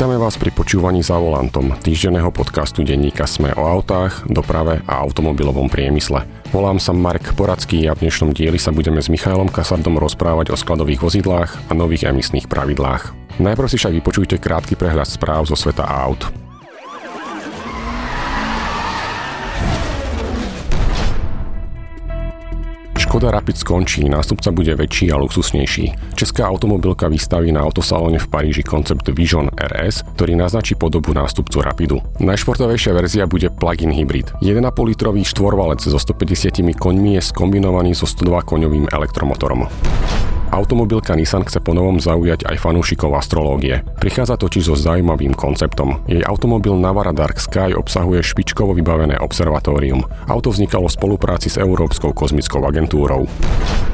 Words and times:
Vítame 0.00 0.16
vás 0.16 0.40
pri 0.40 0.48
počúvaní 0.48 1.04
za 1.04 1.20
volantom 1.20 1.76
týždenného 1.76 2.32
podcastu 2.32 2.80
denníka 2.80 3.28
Sme 3.28 3.52
o 3.52 3.68
autách, 3.68 4.24
doprave 4.32 4.80
a 4.88 4.96
automobilovom 5.04 5.68
priemysle. 5.68 6.24
Volám 6.56 6.80
sa 6.80 6.96
Mark 6.96 7.36
Poradský 7.36 7.84
a 7.84 7.92
v 7.92 8.08
dnešnom 8.08 8.32
dieli 8.32 8.56
sa 8.56 8.72
budeme 8.72 9.04
s 9.04 9.12
Michailom 9.12 9.52
Kasardom 9.52 10.00
rozprávať 10.00 10.56
o 10.56 10.56
skladových 10.56 11.04
vozidlách 11.04 11.52
a 11.68 11.72
nových 11.76 12.08
emisných 12.08 12.48
pravidlách. 12.48 13.12
Najprv 13.44 13.68
si 13.68 13.76
však 13.76 14.00
vypočujte 14.00 14.40
krátky 14.40 14.72
prehľad 14.72 15.04
správ 15.04 15.44
zo 15.44 15.52
sveta 15.52 15.84
aut. 15.84 16.32
Škoda 23.10 23.34
Rapid 23.34 23.58
skončí, 23.58 24.06
nástupca 24.06 24.54
bude 24.54 24.70
väčší 24.78 25.10
a 25.10 25.18
luxusnejší. 25.18 26.14
Česká 26.14 26.46
automobilka 26.46 27.10
vystaví 27.10 27.50
na 27.50 27.58
autosalóne 27.58 28.22
v 28.22 28.30
Paríži 28.30 28.62
koncept 28.62 29.02
Vision 29.10 29.50
RS, 29.50 30.06
ktorý 30.14 30.38
naznačí 30.38 30.78
podobu 30.78 31.10
nástupcu 31.10 31.58
Rapidu. 31.58 31.98
Najšportovejšia 32.22 32.94
verzia 32.94 33.26
bude 33.26 33.50
plug-in 33.50 33.90
hybrid. 33.90 34.30
1,5 34.38 34.62
litrový 34.94 35.26
štvorvalec 35.26 35.82
so 35.82 35.98
150 35.98 36.70
koňmi 36.78 37.18
je 37.18 37.22
skombinovaný 37.34 37.98
so 37.98 38.06
102 38.06 38.46
koňovým 38.46 38.86
elektromotorom. 38.94 39.66
Automobilka 40.50 41.14
Nissan 41.14 41.46
chce 41.46 41.62
ponovom 41.62 42.02
zaujať 42.02 42.42
aj 42.42 42.58
fanúšikov 42.58 43.14
astrológie. 43.14 43.86
Prichádza 44.02 44.34
totiž 44.34 44.66
so 44.66 44.74
zaujímavým 44.74 45.30
konceptom. 45.30 46.02
Jej 46.10 46.26
automobil 46.26 46.74
Navara 46.74 47.14
Dark 47.14 47.38
Sky 47.38 47.70
obsahuje 47.70 48.18
špičkovo 48.26 48.74
vybavené 48.74 49.14
observatórium. 49.22 50.02
Auto 50.26 50.50
vznikalo 50.50 50.90
v 50.90 50.96
spolupráci 50.98 51.54
s 51.54 51.56
Európskou 51.62 52.10
kozmickou 52.10 52.66
agentúrou. 52.66 53.30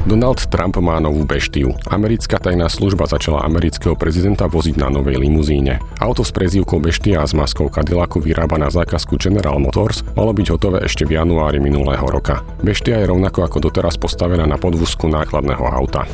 Donald 0.09 0.39
Trump 0.49 0.81
má 0.81 0.97
novú 0.97 1.27
beštiu. 1.29 1.77
Americká 1.91 2.41
tajná 2.41 2.71
služba 2.71 3.05
začala 3.11 3.43
amerického 3.43 3.99
prezidenta 3.99 4.49
voziť 4.49 4.81
na 4.81 4.89
novej 4.89 5.19
limuzíne. 5.19 5.83
Auto 5.99 6.23
s 6.23 6.31
prezývkou 6.31 6.79
Beštia 6.79 7.21
a 7.21 7.29
s 7.29 7.35
maskou 7.35 7.67
Cadillacu 7.69 8.23
vyrába 8.23 8.55
na 8.57 8.71
zákazku 8.71 9.19
General 9.19 9.59
Motors 9.59 10.07
malo 10.15 10.31
byť 10.31 10.47
hotové 10.55 10.79
ešte 10.87 11.03
v 11.05 11.19
januári 11.19 11.59
minulého 11.59 12.07
roka. 12.07 12.47
Beštia 12.63 13.03
je 13.03 13.11
rovnako 13.11 13.51
ako 13.51 13.59
doteraz 13.67 13.99
postavená 13.99 14.47
na 14.47 14.57
podvozku 14.57 15.11
nákladného 15.11 15.67
auta. 15.67 16.07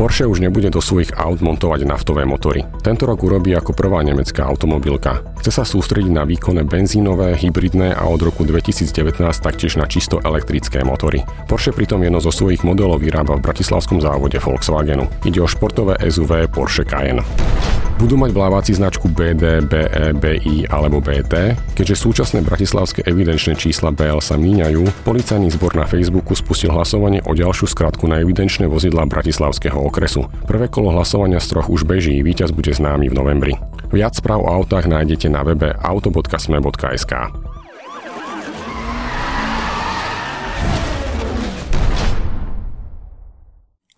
Porsche 0.00 0.24
už 0.24 0.40
nebude 0.40 0.72
do 0.72 0.80
svojich 0.80 1.12
aut 1.12 1.44
montovať 1.44 1.84
naftové 1.84 2.24
motory. 2.24 2.64
Tento 2.80 3.04
rok 3.04 3.20
urobí 3.20 3.52
ako 3.52 3.76
prvá 3.76 4.00
nemecká 4.00 4.48
automobilka. 4.48 5.20
Chce 5.44 5.60
sa 5.60 5.64
sústrediť 5.68 6.08
na 6.08 6.24
výkonné 6.24 6.64
benzínové, 6.64 7.36
hybridné 7.36 7.92
a 7.92 8.08
od 8.08 8.24
roku 8.24 8.48
2019 8.48 9.20
taktiež 9.20 9.76
na 9.76 9.84
čisto 9.84 10.16
elektrické 10.24 10.80
motory. 10.88 11.20
Porsche 11.44 11.76
pritom 11.76 12.00
jedno 12.00 12.16
zo 12.16 12.32
svojich 12.32 12.64
modelov 12.64 13.04
vyrába 13.04 13.36
v 13.36 13.44
bratislavskom 13.44 14.00
závode 14.00 14.40
Volkswagenu. 14.40 15.04
Ide 15.28 15.44
o 15.44 15.48
športové 15.50 16.00
SUV 16.00 16.48
Porsche 16.48 16.88
Cayenne. 16.88 17.20
Budú 18.00 18.16
mať 18.16 18.32
vlávací 18.32 18.72
značku 18.72 19.12
BD, 19.12 19.60
BE, 19.60 20.16
BI 20.16 20.64
alebo 20.72 21.04
BT. 21.04 21.52
Keďže 21.76 22.00
súčasné 22.00 22.40
bratislavské 22.40 23.04
evidenčné 23.04 23.60
čísla 23.60 23.92
BL 23.92 24.24
sa 24.24 24.40
míňajú, 24.40 25.04
policajný 25.04 25.52
zbor 25.52 25.76
na 25.76 25.84
Facebooku 25.84 26.32
spustil 26.32 26.72
hlasovanie 26.72 27.20
o 27.28 27.36
ďalšiu 27.36 27.68
skratku 27.68 28.08
na 28.08 28.24
evidenčné 28.24 28.72
vozidlá 28.72 29.04
bratislavského 29.04 29.76
okresu. 29.76 30.24
Prvé 30.48 30.72
kolo 30.72 30.96
hlasovania 30.96 31.44
z 31.44 31.52
troch 31.52 31.68
už 31.68 31.84
beží, 31.84 32.16
víťaz 32.24 32.56
bude 32.56 32.72
známy 32.72 33.12
v 33.12 33.18
novembri. 33.20 33.54
Viac 33.92 34.16
správ 34.16 34.48
o 34.48 34.48
autách 34.48 34.88
nájdete 34.88 35.28
na 35.28 35.44
webe 35.44 35.76
auto.sme.sk. 35.76 37.12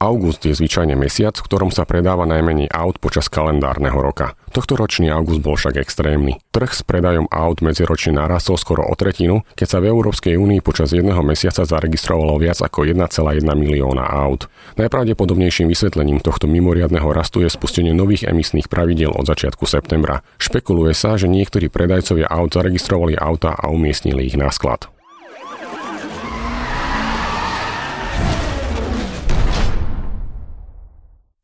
August 0.02 0.42
je 0.42 0.50
zvyčajne 0.50 0.98
mesiac, 0.98 1.38
v 1.38 1.46
ktorom 1.46 1.70
sa 1.70 1.86
predáva 1.86 2.26
najmenej 2.26 2.74
aut 2.74 2.98
počas 2.98 3.30
kalendárneho 3.30 3.94
roka. 3.94 4.34
Tohto 4.50 4.74
ročný 4.74 5.14
august 5.14 5.38
bol 5.38 5.54
však 5.54 5.78
extrémny. 5.78 6.42
Trh 6.50 6.74
s 6.74 6.82
predajom 6.82 7.30
aut 7.30 7.62
medziročne 7.62 8.18
narastol 8.18 8.58
skoro 8.58 8.82
o 8.82 8.98
tretinu, 8.98 9.46
keď 9.54 9.66
sa 9.70 9.78
v 9.78 9.94
Európskej 9.94 10.34
únii 10.34 10.58
počas 10.58 10.90
jedného 10.90 11.22
mesiaca 11.22 11.62
zaregistrovalo 11.62 12.34
viac 12.42 12.58
ako 12.58 12.82
1,1 12.82 13.46
milióna 13.46 14.02
aut. 14.02 14.50
Najpravdepodobnejším 14.74 15.70
vysvetlením 15.70 16.18
tohto 16.18 16.50
mimoriadného 16.50 17.06
rastu 17.14 17.46
je 17.46 17.48
spustenie 17.54 17.94
nových 17.94 18.26
emisných 18.26 18.66
pravidiel 18.66 19.14
od 19.14 19.30
začiatku 19.30 19.70
septembra. 19.70 20.26
Špekuluje 20.42 20.98
sa, 20.98 21.14
že 21.14 21.30
niektorí 21.30 21.70
predajcovia 21.70 22.26
aut 22.26 22.58
zaregistrovali 22.58 23.14
auta 23.14 23.54
a 23.54 23.70
umiestnili 23.70 24.26
ich 24.26 24.34
na 24.34 24.50
sklad. 24.50 24.90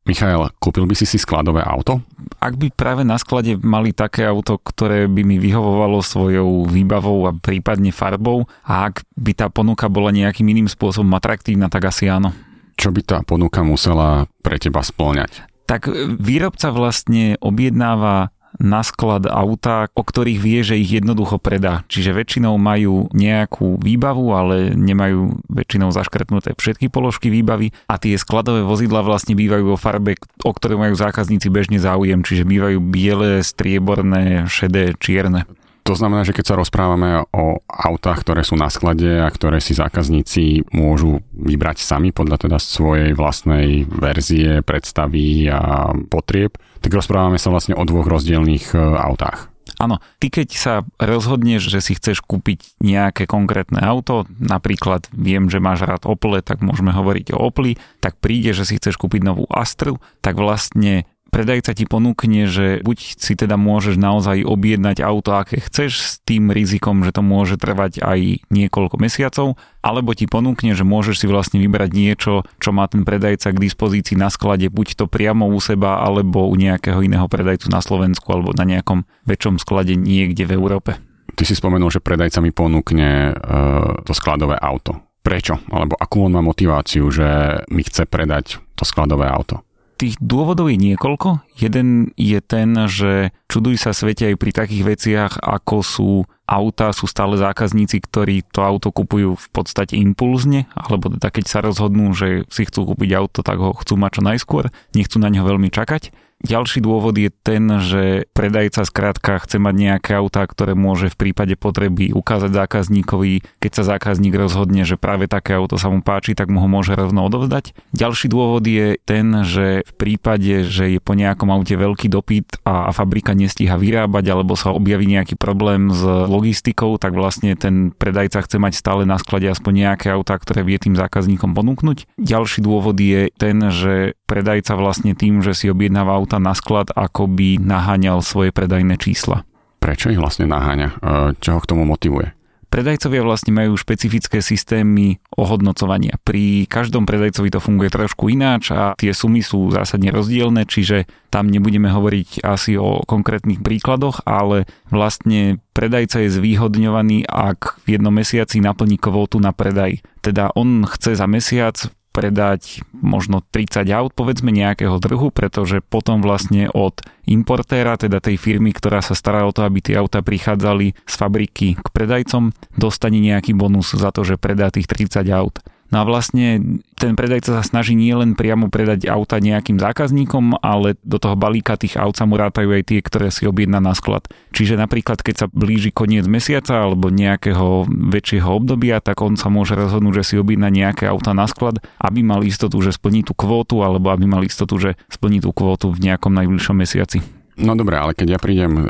Michael, 0.08 0.48
kúpil 0.56 0.88
by 0.88 0.96
si 0.96 1.04
si 1.04 1.20
skladové 1.20 1.60
auto? 1.60 2.00
Ak 2.40 2.56
by 2.56 2.72
práve 2.72 3.04
na 3.04 3.20
sklade 3.20 3.60
mali 3.60 3.92
také 3.92 4.24
auto, 4.24 4.56
ktoré 4.56 5.04
by 5.04 5.20
mi 5.20 5.36
vyhovovalo 5.36 6.00
svojou 6.00 6.64
výbavou 6.64 7.28
a 7.28 7.36
prípadne 7.36 7.92
farbou 7.92 8.48
a 8.64 8.88
ak 8.88 9.04
by 9.20 9.36
tá 9.36 9.52
ponuka 9.52 9.92
bola 9.92 10.08
nejakým 10.08 10.48
iným 10.48 10.64
spôsobom 10.64 11.12
atraktívna, 11.12 11.68
tak 11.68 11.92
asi 11.92 12.08
áno. 12.08 12.32
Čo 12.80 12.88
by 12.88 13.00
tá 13.04 13.18
ponuka 13.20 13.60
musela 13.60 14.24
pre 14.40 14.56
teba 14.56 14.80
splňať? 14.80 15.44
Tak 15.68 15.92
výrobca 16.16 16.72
vlastne 16.72 17.36
objednáva 17.44 18.32
na 18.58 18.82
sklad 18.82 19.26
auta, 19.30 19.90
o 19.94 20.02
ktorých 20.02 20.38
vie, 20.38 20.60
že 20.66 20.78
ich 20.78 20.90
jednoducho 20.90 21.38
predá. 21.38 21.86
Čiže 21.86 22.14
väčšinou 22.14 22.58
majú 22.58 23.06
nejakú 23.14 23.78
výbavu, 23.78 24.26
ale 24.34 24.56
nemajú 24.74 25.42
väčšinou 25.48 25.94
zaškretnuté 25.94 26.58
všetky 26.58 26.90
položky 26.90 27.30
výbavy 27.30 27.70
a 27.86 27.96
tie 27.96 28.18
skladové 28.18 28.66
vozidla 28.66 29.06
vlastne 29.06 29.38
bývajú 29.38 29.74
vo 29.74 29.78
farbe, 29.78 30.18
o 30.42 30.52
ktoré 30.52 30.74
majú 30.74 30.94
zákazníci 30.98 31.48
bežne 31.48 31.78
záujem, 31.78 32.20
čiže 32.26 32.44
bývajú 32.44 32.78
biele, 32.82 33.40
strieborné, 33.40 34.50
šedé, 34.50 34.94
čierne. 34.98 35.46
To 35.88 35.96
znamená, 35.96 36.20
že 36.20 36.36
keď 36.36 36.52
sa 36.52 36.60
rozprávame 36.60 37.24
o 37.32 37.64
autách, 37.64 38.20
ktoré 38.20 38.44
sú 38.44 38.60
na 38.60 38.68
sklade 38.68 39.24
a 39.24 39.32
ktoré 39.32 39.56
si 39.56 39.72
zákazníci 39.72 40.68
môžu 40.68 41.24
vybrať 41.32 41.80
sami 41.80 42.12
podľa 42.12 42.44
teda 42.44 42.60
svojej 42.60 43.16
vlastnej 43.16 43.88
verzie, 43.88 44.60
predstavy 44.60 45.48
a 45.48 45.96
potrieb, 46.12 46.60
tak 46.84 46.92
rozprávame 46.92 47.40
sa 47.40 47.48
vlastne 47.48 47.72
o 47.72 47.80
dvoch 47.88 48.04
rozdielných 48.04 48.76
e, 48.76 48.84
autách. 49.00 49.48
Áno, 49.80 49.96
ty 50.20 50.28
keď 50.28 50.48
sa 50.52 50.74
rozhodneš, 51.00 51.72
že 51.72 51.80
si 51.80 51.96
chceš 51.96 52.20
kúpiť 52.20 52.76
nejaké 52.84 53.24
konkrétne 53.24 53.80
auto, 53.80 54.28
napríklad 54.36 55.08
viem, 55.16 55.48
že 55.48 55.56
máš 55.56 55.88
rád 55.88 56.04
Opel, 56.04 56.44
tak 56.44 56.60
môžeme 56.60 56.92
hovoriť 56.92 57.32
o 57.32 57.48
Opli, 57.48 57.80
tak 58.04 58.20
príde, 58.20 58.52
že 58.52 58.68
si 58.68 58.76
chceš 58.76 59.00
kúpiť 59.00 59.24
novú 59.24 59.48
Astru, 59.48 60.02
tak 60.20 60.36
vlastne 60.36 61.08
predajca 61.28 61.76
ti 61.76 61.84
ponúkne, 61.84 62.48
že 62.48 62.80
buď 62.82 62.98
si 63.20 63.32
teda 63.36 63.54
môžeš 63.60 64.00
naozaj 64.00 64.44
objednať 64.44 65.04
auto, 65.04 65.36
aké 65.36 65.60
chceš, 65.60 65.92
s 66.00 66.12
tým 66.24 66.50
rizikom, 66.50 67.04
že 67.04 67.12
to 67.12 67.22
môže 67.22 67.60
trvať 67.60 68.00
aj 68.02 68.48
niekoľko 68.48 68.96
mesiacov, 68.98 69.60
alebo 69.84 70.16
ti 70.16 70.26
ponúkne, 70.26 70.72
že 70.74 70.84
môžeš 70.84 71.24
si 71.24 71.26
vlastne 71.28 71.60
vybrať 71.60 71.90
niečo, 71.92 72.32
čo 72.58 72.70
má 72.72 72.88
ten 72.88 73.04
predajca 73.04 73.52
k 73.54 73.62
dispozícii 73.62 74.16
na 74.16 74.32
sklade, 74.32 74.68
buď 74.72 74.98
to 74.98 75.04
priamo 75.06 75.46
u 75.48 75.58
seba, 75.60 76.00
alebo 76.02 76.48
u 76.48 76.54
nejakého 76.56 77.04
iného 77.04 77.28
predajcu 77.28 77.68
na 77.70 77.84
Slovensku, 77.84 78.26
alebo 78.32 78.56
na 78.56 78.64
nejakom 78.66 79.04
väčšom 79.28 79.60
sklade 79.60 79.94
niekde 79.94 80.48
v 80.48 80.56
Európe. 80.56 80.96
Ty 81.38 81.44
si 81.46 81.54
spomenul, 81.54 81.92
že 81.92 82.02
predajca 82.02 82.42
mi 82.42 82.50
ponúkne 82.50 83.30
uh, 83.30 84.02
to 84.02 84.10
skladové 84.16 84.58
auto. 84.58 85.06
Prečo? 85.22 85.60
Alebo 85.68 85.94
akú 85.94 86.24
on 86.24 86.34
má 86.34 86.42
motiváciu, 86.42 87.04
že 87.12 87.60
mi 87.68 87.84
chce 87.84 88.08
predať 88.08 88.58
to 88.74 88.82
skladové 88.88 89.28
auto? 89.28 89.67
Tých 89.98 90.14
dôvodov 90.22 90.70
je 90.70 90.78
niekoľko. 90.78 91.42
Jeden 91.58 92.14
je 92.14 92.38
ten, 92.38 92.70
že 92.86 93.34
čuduj 93.50 93.82
sa 93.82 93.90
svete 93.90 94.30
aj 94.30 94.36
pri 94.38 94.50
takých 94.54 94.82
veciach, 94.86 95.32
ako 95.42 95.76
sú 95.82 96.10
auta, 96.46 96.94
sú 96.94 97.10
stále 97.10 97.34
zákazníci, 97.34 98.06
ktorí 98.06 98.46
to 98.46 98.62
auto 98.62 98.94
kupujú 98.94 99.34
v 99.34 99.48
podstate 99.50 99.98
impulzne, 99.98 100.70
alebo 100.78 101.10
teda 101.10 101.34
keď 101.34 101.44
sa 101.50 101.58
rozhodnú, 101.66 102.14
že 102.14 102.46
si 102.46 102.62
chcú 102.62 102.94
kúpiť 102.94 103.10
auto, 103.18 103.42
tak 103.42 103.58
ho 103.58 103.74
chcú 103.74 103.98
mať 103.98 104.10
čo 104.16 104.22
najskôr, 104.22 104.64
nechcú 104.94 105.18
na 105.18 105.34
neho 105.34 105.42
veľmi 105.42 105.66
čakať. 105.66 106.14
Ďalší 106.38 106.86
dôvod 106.86 107.18
je 107.18 107.34
ten, 107.34 107.66
že 107.82 108.30
predajca 108.30 108.86
skrátka 108.86 109.42
chce 109.42 109.58
mať 109.58 109.74
nejaké 109.74 110.14
autá, 110.14 110.46
ktoré 110.46 110.78
môže 110.78 111.10
v 111.10 111.18
prípade 111.18 111.58
potreby 111.58 112.14
ukázať 112.14 112.54
zákazníkovi. 112.54 113.42
Keď 113.58 113.72
sa 113.74 113.98
zákazník 113.98 114.38
rozhodne, 114.38 114.86
že 114.86 114.94
práve 114.94 115.26
také 115.26 115.58
auto 115.58 115.74
sa 115.82 115.90
mu 115.90 115.98
páči, 115.98 116.38
tak 116.38 116.46
mu 116.46 116.62
ho 116.62 116.70
môže 116.70 116.94
rovno 116.94 117.26
odovzdať. 117.26 117.74
Ďalší 117.90 118.30
dôvod 118.30 118.62
je 118.70 119.02
ten, 119.02 119.42
že 119.42 119.82
v 119.82 119.92
prípade, 119.98 120.62
že 120.62 120.94
je 120.94 121.02
po 121.02 121.18
nejakom 121.18 121.50
aute 121.50 121.74
veľký 121.74 122.06
dopyt 122.06 122.62
a 122.62 122.94
fabrika 122.94 123.34
nestíha 123.34 123.74
vyrábať 123.74 124.30
alebo 124.30 124.54
sa 124.54 124.70
objaví 124.70 125.10
nejaký 125.10 125.34
problém 125.34 125.90
s 125.90 126.06
logistikou, 126.06 127.02
tak 127.02 127.18
vlastne 127.18 127.58
ten 127.58 127.90
predajca 127.90 128.46
chce 128.46 128.62
mať 128.62 128.78
stále 128.78 129.02
na 129.02 129.18
sklade 129.18 129.50
aspoň 129.50 129.90
nejaké 129.90 130.14
autá, 130.14 130.38
ktoré 130.38 130.62
vie 130.62 130.78
tým 130.78 130.94
zákazníkom 130.94 131.50
ponúknuť. 131.50 132.14
Ďalší 132.14 132.62
dôvod 132.62 132.94
je 132.94 133.34
ten, 133.34 133.58
že 133.74 134.14
predajca 134.30 134.76
vlastne 134.78 135.18
tým, 135.18 135.42
že 135.42 135.56
si 135.56 135.66
objednáva 135.72 136.14
auta 136.28 136.36
na 136.44 136.52
sklad, 136.52 136.92
ako 136.92 137.24
by 137.24 137.56
naháňal 137.56 138.20
svoje 138.20 138.52
predajné 138.52 139.00
čísla. 139.00 139.48
Prečo 139.80 140.12
ich 140.12 140.20
vlastne 140.20 140.44
naháňa? 140.44 140.88
E, 140.92 140.94
čo 141.40 141.56
ho 141.56 141.60
k 141.64 141.72
tomu 141.72 141.88
motivuje? 141.88 142.36
Predajcovia 142.68 143.24
vlastne 143.24 143.56
majú 143.56 143.80
špecifické 143.80 144.44
systémy 144.44 145.16
ohodnocovania. 145.32 146.20
Pri 146.20 146.68
každom 146.68 147.08
predajcovi 147.08 147.48
to 147.48 147.64
funguje 147.64 147.88
trošku 147.88 148.28
ináč 148.28 148.76
a 148.76 148.92
tie 148.92 149.16
sumy 149.16 149.40
sú 149.40 149.72
zásadne 149.72 150.12
rozdielne, 150.12 150.68
čiže 150.68 151.08
tam 151.32 151.48
nebudeme 151.48 151.88
hovoriť 151.88 152.44
asi 152.44 152.76
o 152.76 153.00
konkrétnych 153.08 153.64
príkladoch, 153.64 154.20
ale 154.28 154.68
vlastne 154.92 155.64
predajca 155.72 156.28
je 156.28 156.36
zvýhodňovaný, 156.36 157.24
ak 157.24 157.80
v 157.88 157.96
jednom 157.96 158.12
mesiaci 158.12 158.60
naplní 158.60 159.00
kvótu 159.00 159.40
na 159.40 159.56
predaj. 159.56 160.04
Teda 160.20 160.52
on 160.52 160.84
chce 160.84 161.16
za 161.16 161.24
mesiac 161.24 161.88
predať 162.18 162.82
možno 162.90 163.46
30 163.54 163.86
aut, 163.94 164.10
povedzme 164.10 164.50
nejakého 164.50 164.98
trhu, 164.98 165.30
pretože 165.30 165.78
potom 165.78 166.18
vlastne 166.18 166.66
od 166.74 166.98
importéra, 167.30 167.94
teda 167.94 168.18
tej 168.18 168.34
firmy, 168.34 168.74
ktorá 168.74 168.98
sa 168.98 169.14
stará 169.14 169.46
o 169.46 169.54
to, 169.54 169.62
aby 169.62 169.78
tie 169.78 169.94
auta 169.94 170.18
prichádzali 170.18 170.98
z 170.98 171.14
fabriky 171.14 171.78
k 171.78 171.86
predajcom, 171.94 172.50
dostane 172.74 173.22
nejaký 173.22 173.54
bonus 173.54 173.94
za 173.94 174.10
to, 174.10 174.26
že 174.26 174.34
predá 174.34 174.74
tých 174.74 174.90
30 174.90 175.22
aut. 175.30 175.62
No 175.88 176.04
a 176.04 176.04
vlastne 176.04 176.80
ten 177.00 177.16
predajca 177.16 177.56
sa 177.56 177.64
snaží 177.64 177.96
nielen 177.96 178.36
priamo 178.36 178.68
predať 178.68 179.08
auta 179.08 179.40
nejakým 179.40 179.80
zákazníkom, 179.80 180.60
ale 180.60 181.00
do 181.00 181.16
toho 181.16 181.32
balíka 181.32 181.80
tých 181.80 181.96
aut 181.96 182.12
sa 182.12 182.28
mu 182.28 182.36
rátajú 182.36 182.68
aj 182.76 182.82
tie, 182.84 183.00
ktoré 183.00 183.32
si 183.32 183.48
objedná 183.48 183.80
na 183.80 183.96
sklad. 183.96 184.28
Čiže 184.52 184.76
napríklad, 184.76 185.24
keď 185.24 185.34
sa 185.34 185.46
blíži 185.48 185.88
koniec 185.88 186.28
mesiaca 186.28 186.84
alebo 186.84 187.08
nejakého 187.08 187.88
väčšieho 187.88 188.48
obdobia, 188.52 189.00
tak 189.00 189.24
on 189.24 189.40
sa 189.40 189.48
môže 189.48 189.72
rozhodnúť, 189.72 190.20
že 190.20 190.26
si 190.28 190.34
objedná 190.36 190.68
nejaké 190.68 191.08
auta 191.08 191.32
na 191.32 191.48
sklad, 191.48 191.80
aby 191.96 192.20
mal 192.20 192.44
istotu, 192.44 192.76
že 192.84 192.92
splní 192.92 193.24
tú 193.24 193.32
kvótu, 193.32 193.80
alebo 193.80 194.12
aby 194.12 194.28
mal 194.28 194.44
istotu, 194.44 194.76
že 194.76 195.00
splní 195.08 195.40
tú 195.40 195.56
kvótu 195.56 195.88
v 195.88 196.04
nejakom 196.04 196.36
najbližšom 196.36 196.76
mesiaci. 196.76 197.24
No 197.58 197.74
dobre, 197.74 197.98
ale 197.98 198.14
keď 198.14 198.38
ja 198.38 198.38
prídem 198.38 198.72
e, 198.78 198.84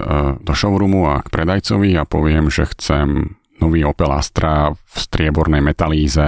do 0.44 0.52
showroomu 0.52 1.08
a 1.08 1.24
k 1.24 1.32
predajcovi 1.32 1.96
a 1.96 2.04
poviem, 2.04 2.52
že 2.52 2.68
chcem 2.68 3.38
nový 3.58 3.84
Opel 3.84 4.10
Astra 4.10 4.72
v 4.72 4.96
striebornej 4.96 5.62
metalíze 5.62 6.26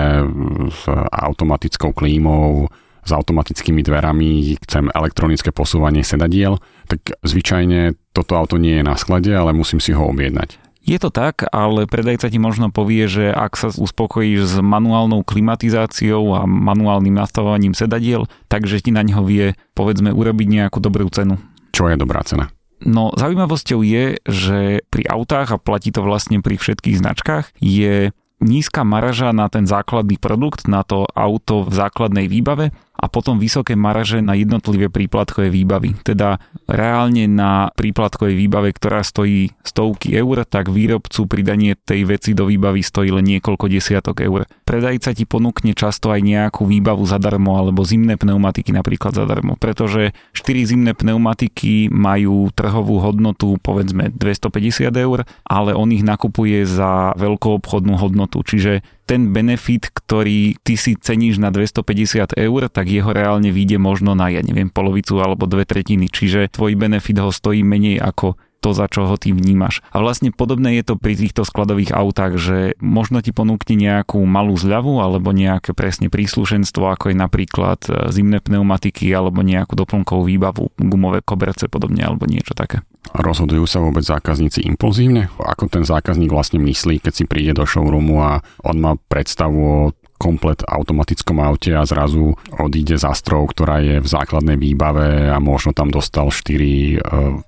s 0.70 0.82
automatickou 1.10 1.94
klímou, 1.94 2.68
s 3.00 3.10
automatickými 3.10 3.80
dverami, 3.80 4.60
chcem 4.60 4.92
elektronické 4.92 5.50
posúvanie 5.50 6.04
sedadiel, 6.04 6.60
tak 6.84 7.16
zvyčajne 7.24 7.96
toto 8.12 8.36
auto 8.36 8.60
nie 8.60 8.80
je 8.80 8.84
na 8.84 8.94
sklade, 8.94 9.32
ale 9.32 9.56
musím 9.56 9.80
si 9.80 9.96
ho 9.96 10.04
objednať. 10.10 10.60
Je 10.80 10.96
to 10.96 11.12
tak, 11.12 11.44
ale 11.52 11.84
predajca 11.84 12.32
ti 12.32 12.40
možno 12.40 12.72
povie, 12.72 13.04
že 13.04 13.28
ak 13.28 13.52
sa 13.52 13.68
uspokojíš 13.68 14.40
s 14.48 14.54
manuálnou 14.64 15.20
klimatizáciou 15.28 16.32
a 16.32 16.48
manuálnym 16.48 17.12
nastavovaním 17.12 17.76
sedadiel, 17.76 18.24
takže 18.48 18.80
ti 18.80 18.88
na 18.88 19.04
neho 19.04 19.20
vie, 19.20 19.52
povedzme, 19.76 20.08
urobiť 20.08 20.46
nejakú 20.48 20.80
dobrú 20.80 21.12
cenu. 21.12 21.36
Čo 21.76 21.92
je 21.92 22.00
dobrá 22.00 22.24
cena? 22.24 22.48
No 22.80 23.12
zaujímavosťou 23.12 23.80
je, 23.84 24.16
že 24.24 24.58
pri 24.88 25.02
autách, 25.08 25.52
a 25.52 25.60
platí 25.60 25.92
to 25.92 26.00
vlastne 26.00 26.40
pri 26.40 26.56
všetkých 26.56 26.96
značkách, 26.96 27.52
je 27.60 28.12
nízka 28.40 28.88
marža 28.88 29.36
na 29.36 29.52
ten 29.52 29.68
základný 29.68 30.16
produkt, 30.16 30.64
na 30.64 30.80
to 30.80 31.04
auto 31.12 31.68
v 31.68 31.72
základnej 31.76 32.26
výbave 32.26 32.72
a 33.00 33.08
potom 33.08 33.40
vysoké 33.40 33.72
maraže 33.72 34.20
na 34.20 34.36
jednotlivé 34.36 34.92
príplatkové 34.92 35.48
výbavy. 35.48 35.96
Teda 36.04 36.36
reálne 36.68 37.24
na 37.24 37.72
príplatkovej 37.72 38.36
výbave, 38.36 38.76
ktorá 38.76 39.00
stojí 39.00 39.56
stovky 39.64 40.12
eur, 40.12 40.44
tak 40.44 40.68
výrobcu 40.68 41.24
pridanie 41.24 41.72
tej 41.80 42.04
veci 42.04 42.36
do 42.36 42.44
výbavy 42.44 42.84
stojí 42.84 43.08
len 43.08 43.24
niekoľko 43.24 43.72
desiatok 43.72 44.20
eur. 44.20 44.44
Predajca 44.68 45.16
ti 45.16 45.24
ponúkne 45.24 45.72
často 45.72 46.12
aj 46.12 46.20
nejakú 46.20 46.68
výbavu 46.68 47.08
zadarmo 47.08 47.56
alebo 47.56 47.80
zimné 47.80 48.20
pneumatiky 48.20 48.76
napríklad 48.76 49.16
zadarmo, 49.16 49.56
pretože 49.56 50.12
4 50.36 50.70
zimné 50.70 50.92
pneumatiky 50.92 51.88
majú 51.88 52.52
trhovú 52.52 53.00
hodnotu 53.00 53.56
povedzme 53.64 54.12
250 54.12 54.92
eur, 54.92 55.24
ale 55.48 55.72
on 55.72 55.88
ich 55.88 56.04
nakupuje 56.04 56.68
za 56.68 57.16
veľkou 57.16 57.64
obchodnú 57.64 57.96
hodnotu, 57.96 58.44
čiže 58.44 58.84
ten 59.10 59.34
benefit, 59.34 59.90
ktorý 59.90 60.54
ty 60.62 60.78
si 60.78 60.94
ceníš 60.94 61.42
na 61.42 61.50
250 61.50 62.38
eur, 62.38 62.60
tak 62.70 62.86
jeho 62.86 63.10
reálne 63.10 63.50
vyjde 63.50 63.82
možno 63.82 64.14
na, 64.14 64.30
ja 64.30 64.38
neviem, 64.38 64.70
polovicu 64.70 65.18
alebo 65.18 65.50
dve 65.50 65.66
tretiny. 65.66 66.06
Čiže 66.06 66.54
tvoj 66.54 66.78
benefit 66.78 67.18
ho 67.18 67.34
stojí 67.34 67.66
menej 67.66 67.98
ako 67.98 68.38
to, 68.62 68.70
za 68.76 68.86
čo 68.86 69.08
ho 69.08 69.16
ty 69.18 69.34
vnímaš. 69.34 69.82
A 69.90 69.98
vlastne 69.98 70.30
podobné 70.30 70.78
je 70.78 70.92
to 70.92 70.94
pri 70.94 71.16
týchto 71.18 71.42
skladových 71.42 71.90
autách, 71.90 72.38
že 72.38 72.78
možno 72.78 73.24
ti 73.24 73.34
ponúkne 73.34 73.74
nejakú 73.74 74.20
malú 74.22 74.54
zľavu 74.54 75.00
alebo 75.00 75.34
nejaké 75.34 75.74
presne 75.74 76.12
príslušenstvo, 76.12 76.84
ako 76.92 77.10
je 77.10 77.16
napríklad 77.16 77.80
e, 77.88 78.12
zimné 78.12 78.38
pneumatiky 78.44 79.10
alebo 79.10 79.40
nejakú 79.40 79.74
doplnkovú 79.74 80.28
výbavu, 80.28 80.70
gumové 80.76 81.24
koberce 81.24 81.66
podobne 81.66 82.04
alebo 82.04 82.28
niečo 82.28 82.52
také. 82.52 82.84
Rozhodujú 83.10 83.66
sa 83.66 83.82
vôbec 83.82 84.06
zákazníci 84.06 84.62
impulzívne? 84.68 85.32
Ako 85.40 85.66
ten 85.66 85.82
zákazník 85.82 86.30
vlastne 86.30 86.62
myslí, 86.62 87.02
keď 87.02 87.12
si 87.12 87.24
príde 87.26 87.52
do 87.56 87.66
showroomu 87.66 88.22
a 88.22 88.44
on 88.62 88.76
má 88.78 88.94
predstavu 89.10 89.58
o 89.58 89.80
komplet 90.20 90.60
automatickom 90.68 91.40
aute 91.40 91.72
a 91.72 91.88
zrazu 91.88 92.36
odíde 92.60 93.00
za 93.00 93.16
strov, 93.16 93.56
ktorá 93.56 93.80
je 93.80 94.04
v 94.04 94.08
základnej 94.08 94.60
výbave 94.60 95.32
a 95.32 95.40
možno 95.40 95.72
tam 95.72 95.88
dostal 95.88 96.28
4 96.28 96.44
e, 96.44 96.96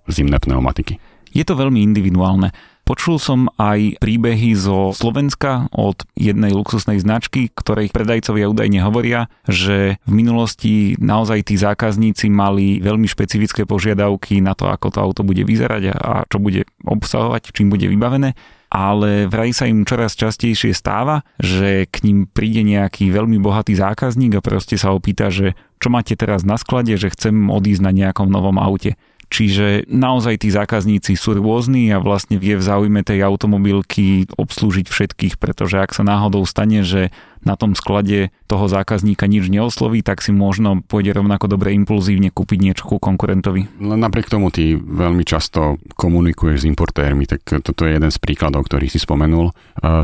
zimné 0.08 0.40
pneumatiky. 0.40 0.96
Je 1.36 1.44
to 1.44 1.52
veľmi 1.52 1.84
individuálne. 1.84 2.48
Počul 2.82 3.22
som 3.22 3.46
aj 3.62 4.02
príbehy 4.02 4.58
zo 4.58 4.90
Slovenska 4.90 5.70
od 5.70 6.02
jednej 6.18 6.50
luxusnej 6.50 6.98
značky, 6.98 7.46
ktorej 7.54 7.94
predajcovia 7.94 8.50
údajne 8.50 8.82
hovoria, 8.82 9.30
že 9.46 10.02
v 10.02 10.12
minulosti 10.12 10.98
naozaj 10.98 11.46
tí 11.46 11.54
zákazníci 11.54 12.26
mali 12.26 12.82
veľmi 12.82 13.06
špecifické 13.06 13.70
požiadavky 13.70 14.42
na 14.42 14.58
to, 14.58 14.66
ako 14.66 14.90
to 14.90 14.98
auto 14.98 15.22
bude 15.22 15.46
vyzerať 15.46 15.94
a 15.94 16.26
čo 16.26 16.42
bude 16.42 16.66
obsahovať, 16.82 17.54
čím 17.54 17.70
bude 17.70 17.86
vybavené 17.86 18.34
ale 18.72 19.28
vraj 19.28 19.52
sa 19.52 19.68
im 19.68 19.84
čoraz 19.84 20.16
častejšie 20.16 20.72
stáva, 20.72 21.28
že 21.36 21.84
k 21.92 22.08
ním 22.08 22.24
príde 22.24 22.64
nejaký 22.64 23.12
veľmi 23.12 23.36
bohatý 23.36 23.76
zákazník 23.76 24.40
a 24.40 24.44
proste 24.44 24.80
sa 24.80 24.96
opýta, 24.96 25.28
že 25.28 25.52
čo 25.76 25.92
máte 25.92 26.16
teraz 26.16 26.40
na 26.40 26.56
sklade, 26.56 26.96
že 26.96 27.12
chcem 27.12 27.52
odísť 27.52 27.84
na 27.84 27.92
nejakom 27.92 28.32
novom 28.32 28.56
aute. 28.56 28.96
Čiže 29.32 29.88
naozaj 29.88 30.44
tí 30.44 30.52
zákazníci 30.52 31.16
sú 31.16 31.32
rôzni 31.32 31.88
a 31.88 32.04
vlastne 32.04 32.36
vie 32.36 32.52
v 32.52 32.60
záujme 32.60 33.00
tej 33.00 33.24
automobilky 33.24 34.28
obslúžiť 34.36 34.92
všetkých, 34.92 35.40
pretože 35.40 35.80
ak 35.80 35.96
sa 35.96 36.04
náhodou 36.04 36.44
stane, 36.44 36.84
že 36.84 37.08
na 37.42 37.56
tom 37.56 37.72
sklade 37.72 38.30
toho 38.46 38.68
zákazníka 38.68 39.26
nič 39.26 39.48
neosloví, 39.48 40.04
tak 40.04 40.20
si 40.20 40.30
možno 40.30 40.84
pôjde 40.84 41.16
rovnako 41.16 41.48
dobre 41.48 41.74
impulzívne 41.74 42.30
kúpiť 42.30 42.58
niečo 42.60 42.84
ku 42.86 43.00
konkurentovi. 43.00 43.66
Len 43.82 43.98
napriek 43.98 44.28
tomu 44.28 44.52
ty 44.52 44.76
veľmi 44.76 45.24
často 45.24 45.80
komunikuješ 45.96 46.62
s 46.62 46.68
importérmi, 46.68 47.24
tak 47.24 47.42
toto 47.64 47.88
je 47.88 47.96
jeden 47.96 48.12
z 48.12 48.18
príkladov, 48.20 48.68
ktorý 48.68 48.86
si 48.92 49.00
spomenul. 49.00 49.50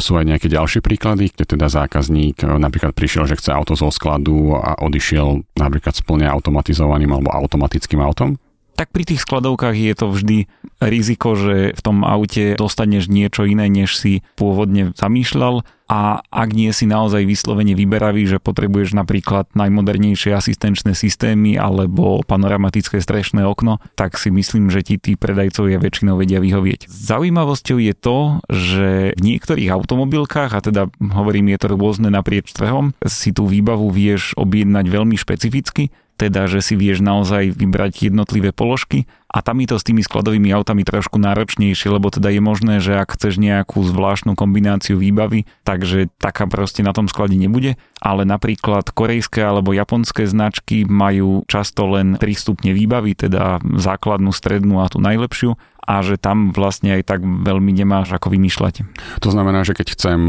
Sú 0.01 0.17
aj 0.19 0.25
nejaké 0.25 0.49
ďalšie 0.49 0.81
príklady, 0.81 1.31
kde 1.31 1.45
teda 1.45 1.69
zákazník 1.69 2.43
napríklad 2.43 2.97
prišiel, 2.97 3.29
že 3.29 3.37
chce 3.39 3.53
auto 3.53 3.77
zo 3.77 3.93
skladu 3.93 4.57
a 4.57 4.75
odišiel 4.81 5.45
napríklad 5.55 5.95
s 5.95 6.03
plne 6.03 6.27
automatizovaným 6.27 7.13
alebo 7.13 7.31
automatickým 7.31 8.01
autom? 8.03 8.41
Tak 8.79 8.95
pri 8.95 9.03
tých 9.03 9.27
skladovkách 9.27 9.75
je 9.75 9.95
to 9.99 10.07
vždy 10.07 10.39
riziko, 10.79 11.35
že 11.35 11.75
v 11.75 11.81
tom 11.83 12.07
aute 12.07 12.55
dostaneš 12.55 13.11
niečo 13.11 13.43
iné, 13.43 13.67
než 13.67 13.99
si 13.99 14.23
pôvodne 14.39 14.95
zamýšľal 14.95 15.67
a 15.89 16.21
ak 16.21 16.49
nie 16.53 16.71
si 16.71 16.85
naozaj 16.85 17.25
vyslovene 17.25 17.73
vyberavý, 17.73 18.29
že 18.29 18.39
potrebuješ 18.39 18.95
napríklad 18.95 19.51
najmodernejšie 19.57 20.37
asistenčné 20.37 20.93
systémy 20.93 21.57
alebo 21.57 22.21
panoramatické 22.23 23.01
strešné 23.01 23.43
okno, 23.43 23.83
tak 23.97 24.21
si 24.21 24.29
myslím, 24.31 24.71
že 24.71 24.85
ti 24.85 25.01
tí 25.01 25.17
predajcovia 25.19 25.81
väčšinou 25.81 26.21
vedia 26.21 26.39
vyhovieť. 26.39 26.87
Zaujímavosťou 26.87 27.81
je 27.83 27.95
to, 27.97 28.19
že 28.53 29.17
v 29.17 29.21
niektorých 29.25 29.73
automobilkách, 29.73 30.53
a 30.55 30.61
teda 30.61 30.83
hovorím, 31.01 31.57
je 31.57 31.59
to 31.59 31.73
rôzne 31.73 32.13
naprieč 32.13 32.53
trhom, 32.53 32.93
si 33.09 33.33
tú 33.33 33.49
výbavu 33.49 33.89
vieš 33.89 34.37
objednať 34.37 34.87
veľmi 34.87 35.17
špecificky, 35.17 35.91
teda, 36.19 36.51
že 36.51 36.59
si 36.59 36.75
vieš 36.75 36.99
naozaj 37.01 37.55
vybrať 37.55 38.11
jednotlivé 38.11 38.51
položky 38.51 39.07
a 39.29 39.45
tam 39.45 39.61
je 39.61 39.69
to 39.69 39.77
s 39.77 39.85
tými 39.85 40.01
skladovými 40.01 40.49
autami 40.57 40.89
trošku 40.89 41.21
náročnejšie, 41.21 41.93
lebo 41.93 42.09
teda 42.09 42.33
je 42.33 42.41
možné, 42.41 42.75
že 42.81 42.97
ak 42.97 43.13
chceš 43.13 43.37
nejakú 43.37 43.85
zvláštnu 43.85 44.33
kombináciu 44.33 44.97
výbavy, 44.97 45.45
takže 45.69 46.09
taká 46.17 46.49
proste 46.49 46.81
na 46.81 46.97
tom 46.97 47.13
sklade 47.13 47.37
nebude, 47.37 47.77
ale 48.01 48.25
napríklad 48.25 48.89
korejské 48.89 49.45
alebo 49.45 49.77
japonské 49.77 50.25
značky 50.25 50.89
majú 50.89 51.45
často 51.45 51.85
len 51.93 52.17
3 52.17 52.25
stupne 52.33 52.73
výbavy, 52.73 53.13
teda 53.13 53.61
základnú, 53.61 54.33
strednú 54.33 54.81
a 54.81 54.89
tú 54.89 54.97
najlepšiu 55.05 55.61
a 55.89 56.05
že 56.05 56.21
tam 56.21 56.53
vlastne 56.53 57.01
aj 57.01 57.09
tak 57.09 57.21
veľmi 57.25 57.73
nemáš 57.73 58.13
ako 58.13 58.29
vymýšľať. 58.37 58.85
To 59.25 59.33
znamená, 59.33 59.65
že 59.65 59.73
keď 59.73 59.97
chcem 59.97 60.21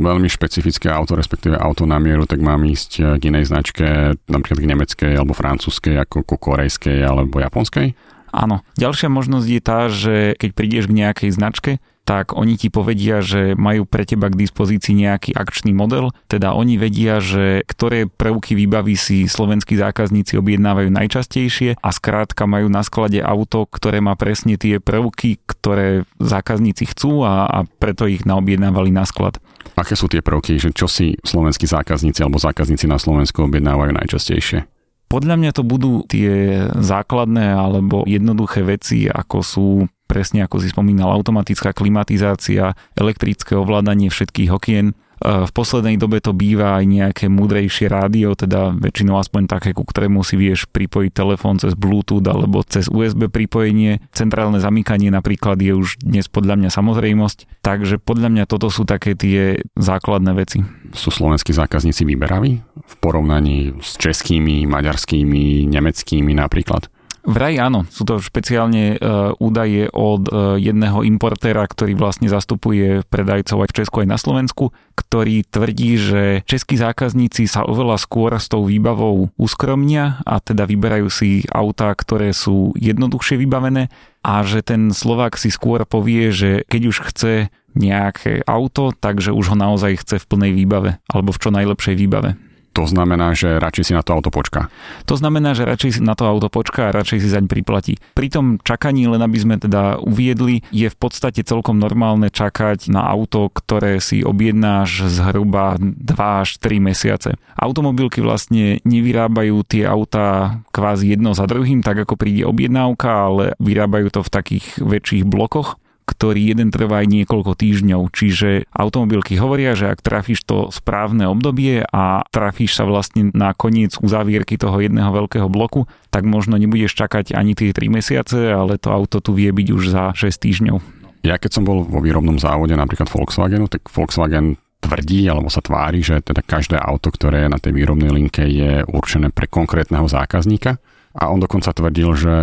veľmi 0.00 0.28
špecifické 0.28 0.92
auto, 0.92 1.16
respektíve 1.16 1.56
auto 1.56 1.88
na 1.88 1.96
mieru, 1.96 2.28
tak 2.28 2.44
mám 2.44 2.60
ísť 2.68 3.16
k 3.16 3.22
inej 3.32 3.48
značke, 3.48 4.16
napríklad 4.28 4.60
k 4.60 4.68
nemeckej 4.68 5.12
alebo 5.16 5.32
francúzskej, 5.32 5.96
ako 6.04 6.24
ku 6.24 6.36
korejskej 6.36 7.00
alebo 7.00 7.40
japonskej? 7.40 7.96
Áno. 8.30 8.62
Ďalšia 8.78 9.10
možnosť 9.10 9.46
je 9.46 9.60
tá, 9.60 9.80
že 9.90 10.14
keď 10.38 10.50
prídeš 10.54 10.84
k 10.86 10.96
nejakej 10.96 11.30
značke, 11.34 11.72
tak 12.10 12.34
oni 12.34 12.58
ti 12.58 12.74
povedia, 12.74 13.22
že 13.22 13.54
majú 13.54 13.86
pre 13.86 14.02
teba 14.02 14.26
k 14.26 14.40
dispozícii 14.42 14.98
nejaký 14.98 15.30
akčný 15.30 15.70
model, 15.70 16.10
teda 16.26 16.58
oni 16.58 16.74
vedia, 16.74 17.22
že 17.22 17.62
ktoré 17.70 18.10
prvky 18.10 18.58
výbavy 18.58 18.98
si 18.98 19.30
slovenskí 19.30 19.78
zákazníci 19.78 20.34
objednávajú 20.34 20.90
najčastejšie 20.90 21.78
a 21.78 21.88
skrátka 21.94 22.50
majú 22.50 22.66
na 22.66 22.82
sklade 22.82 23.22
auto, 23.22 23.62
ktoré 23.62 24.02
má 24.02 24.18
presne 24.18 24.58
tie 24.58 24.82
prvky, 24.82 25.38
ktoré 25.46 26.02
zákazníci 26.18 26.90
chcú 26.90 27.22
a, 27.22 27.46
a 27.46 27.58
preto 27.78 28.10
ich 28.10 28.26
naobjednávali 28.26 28.90
na 28.90 29.06
sklad. 29.06 29.38
Aké 29.78 29.94
sú 29.94 30.10
tie 30.10 30.24
prvky, 30.24 30.58
že 30.58 30.74
čo 30.74 30.90
si 30.90 31.14
slovenskí 31.22 31.70
zákazníci 31.70 32.26
alebo 32.26 32.42
zákazníci 32.42 32.90
na 32.90 32.98
Slovensku 32.98 33.46
objednávajú 33.46 33.94
najčastejšie? 33.94 34.79
Podľa 35.10 35.34
mňa 35.42 35.50
to 35.50 35.66
budú 35.66 36.06
tie 36.06 36.62
základné 36.70 37.50
alebo 37.50 38.06
jednoduché 38.06 38.62
veci, 38.62 39.10
ako 39.10 39.38
sú 39.42 39.68
presne 40.10 40.42
ako 40.42 40.58
si 40.58 40.74
spomínal, 40.74 41.14
automatická 41.14 41.70
klimatizácia, 41.70 42.74
elektrické 42.98 43.54
ovládanie 43.54 44.10
všetkých 44.10 44.50
okien, 44.50 44.98
v 45.20 45.50
poslednej 45.52 46.00
dobe 46.00 46.24
to 46.24 46.32
býva 46.32 46.80
aj 46.80 46.84
nejaké 46.88 47.24
múdrejšie 47.28 47.92
rádio, 47.92 48.32
teda 48.32 48.72
väčšinou 48.72 49.20
aspoň 49.20 49.52
také, 49.52 49.70
ku 49.76 49.84
ktorému 49.84 50.24
si 50.24 50.40
vieš 50.40 50.64
pripojiť 50.72 51.12
telefón 51.12 51.60
cez 51.60 51.76
Bluetooth 51.76 52.24
alebo 52.24 52.64
cez 52.64 52.88
USB 52.88 53.28
pripojenie. 53.28 54.00
Centrálne 54.16 54.56
zamykanie 54.64 55.12
napríklad 55.12 55.60
je 55.60 55.76
už 55.76 56.00
dnes 56.00 56.24
podľa 56.32 56.56
mňa 56.56 56.70
samozrejmosť, 56.72 57.60
takže 57.60 58.00
podľa 58.00 58.28
mňa 58.32 58.44
toto 58.48 58.72
sú 58.72 58.88
také 58.88 59.12
tie 59.12 59.60
základné 59.76 60.32
veci. 60.32 60.64
Sú 60.96 61.12
slovenskí 61.12 61.52
zákazníci 61.52 62.08
vyberaví 62.08 62.64
v 62.64 62.94
porovnaní 63.04 63.76
s 63.84 64.00
českými, 64.00 64.64
maďarskými, 64.64 65.68
nemeckými 65.68 66.32
napríklad? 66.32 66.88
Vraj 67.20 67.60
áno, 67.60 67.84
sú 67.92 68.08
to 68.08 68.16
špeciálne 68.16 68.96
e, 68.96 69.06
údaje 69.36 69.92
od 69.92 70.24
e, 70.24 70.32
jedného 70.56 71.04
importéra, 71.04 71.68
ktorý 71.68 71.92
vlastne 71.92 72.32
zastupuje 72.32 73.04
predajcov 73.12 73.60
aj 73.60 73.68
v 73.68 73.76
Česku 73.76 73.96
aj 74.00 74.08
na 74.08 74.16
Slovensku, 74.16 74.72
ktorý 74.96 75.44
tvrdí, 75.44 76.00
že 76.00 76.22
českí 76.48 76.80
zákazníci 76.80 77.44
sa 77.44 77.68
oveľa 77.68 78.00
skôr 78.00 78.32
s 78.40 78.48
tou 78.48 78.64
výbavou 78.64 79.28
uskromnia 79.36 80.24
a 80.24 80.40
teda 80.40 80.64
vyberajú 80.64 81.12
si 81.12 81.44
autá, 81.52 81.92
ktoré 81.92 82.32
sú 82.32 82.72
jednoduchšie 82.80 83.36
vybavené 83.36 83.92
a 84.24 84.40
že 84.40 84.64
ten 84.64 84.88
Slovák 84.88 85.36
si 85.36 85.52
skôr 85.52 85.84
povie, 85.84 86.32
že 86.32 86.64
keď 86.72 86.82
už 86.88 86.96
chce 87.12 87.52
nejaké 87.76 88.42
auto, 88.48 88.96
takže 88.96 89.36
už 89.36 89.54
ho 89.54 89.56
naozaj 89.60 90.02
chce 90.02 90.16
v 90.24 90.28
plnej 90.28 90.52
výbave 90.56 90.90
alebo 91.12 91.36
v 91.36 91.40
čo 91.40 91.52
najlepšej 91.52 91.94
výbave 92.00 92.40
to 92.70 92.86
znamená, 92.86 93.34
že 93.34 93.58
radšej 93.58 93.90
si 93.90 93.92
na 93.92 94.02
to 94.06 94.14
auto 94.14 94.30
počká. 94.30 94.70
To 95.10 95.18
znamená, 95.18 95.58
že 95.58 95.66
radšej 95.66 95.98
si 95.98 96.00
na 96.00 96.14
to 96.14 96.24
auto 96.26 96.46
počká 96.46 96.90
a 96.90 96.94
radšej 96.94 97.18
si 97.18 97.28
zaň 97.28 97.50
priplatí. 97.50 97.98
Pri 98.14 98.30
tom 98.30 98.62
čakaní, 98.62 99.10
len 99.10 99.18
aby 99.18 99.38
sme 99.38 99.56
teda 99.58 99.98
uviedli, 99.98 100.62
je 100.70 100.86
v 100.86 100.96
podstate 100.96 101.42
celkom 101.42 101.82
normálne 101.82 102.30
čakať 102.30 102.86
na 102.94 103.02
auto, 103.10 103.50
ktoré 103.50 103.98
si 103.98 104.22
objednáš 104.22 105.10
zhruba 105.10 105.74
2 105.78 106.42
až 106.46 106.62
3 106.62 106.78
mesiace. 106.78 107.34
Automobilky 107.58 108.22
vlastne 108.22 108.78
nevyrábajú 108.86 109.66
tie 109.66 109.84
autá 109.84 110.62
kvázi 110.70 111.18
jedno 111.18 111.34
za 111.34 111.50
druhým, 111.50 111.82
tak 111.82 112.06
ako 112.06 112.14
príde 112.14 112.46
objednávka, 112.46 113.10
ale 113.10 113.44
vyrábajú 113.58 114.14
to 114.14 114.20
v 114.22 114.30
takých 114.30 114.66
väčších 114.78 115.26
blokoch 115.26 115.80
ktorý 116.10 116.50
jeden 116.50 116.74
trvá 116.74 117.06
aj 117.06 117.08
niekoľko 117.14 117.54
týždňov. 117.54 118.10
Čiže 118.10 118.66
automobilky 118.74 119.38
hovoria, 119.38 119.78
že 119.78 119.94
ak 119.94 120.02
trafíš 120.02 120.42
to 120.42 120.74
správne 120.74 121.30
obdobie 121.30 121.86
a 121.86 122.26
trafíš 122.34 122.74
sa 122.74 122.84
vlastne 122.84 123.30
na 123.30 123.54
koniec 123.54 123.94
uzávierky 124.02 124.58
toho 124.58 124.82
jedného 124.82 125.14
veľkého 125.14 125.46
bloku, 125.46 125.86
tak 126.10 126.26
možno 126.26 126.58
nebudeš 126.58 126.98
čakať 126.98 127.38
ani 127.38 127.54
tie 127.54 127.70
3 127.70 127.86
mesiace, 127.86 128.50
ale 128.50 128.82
to 128.82 128.90
auto 128.90 129.22
tu 129.22 129.30
vie 129.38 129.54
byť 129.54 129.68
už 129.70 129.82
za 129.94 130.04
6 130.18 130.26
týždňov. 130.34 130.78
Ja 131.22 131.38
keď 131.38 131.60
som 131.60 131.64
bol 131.68 131.86
vo 131.86 132.02
výrobnom 132.02 132.40
závode 132.42 132.74
napríklad 132.74 133.06
Volkswagenu, 133.06 133.68
tak 133.70 133.86
Volkswagen 133.92 134.56
tvrdí 134.80 135.28
alebo 135.28 135.52
sa 135.52 135.60
tvári, 135.60 136.00
že 136.00 136.24
teda 136.24 136.40
každé 136.40 136.80
auto, 136.80 137.12
ktoré 137.12 137.46
je 137.46 137.52
na 137.52 137.60
tej 137.60 137.76
výrobnej 137.76 138.08
linke 138.08 138.48
je 138.48 138.80
určené 138.88 139.28
pre 139.28 139.44
konkrétneho 139.44 140.08
zákazníka 140.08 140.80
a 141.12 141.28
on 141.28 141.42
dokonca 141.42 141.76
tvrdil, 141.76 142.10
že 142.16 142.34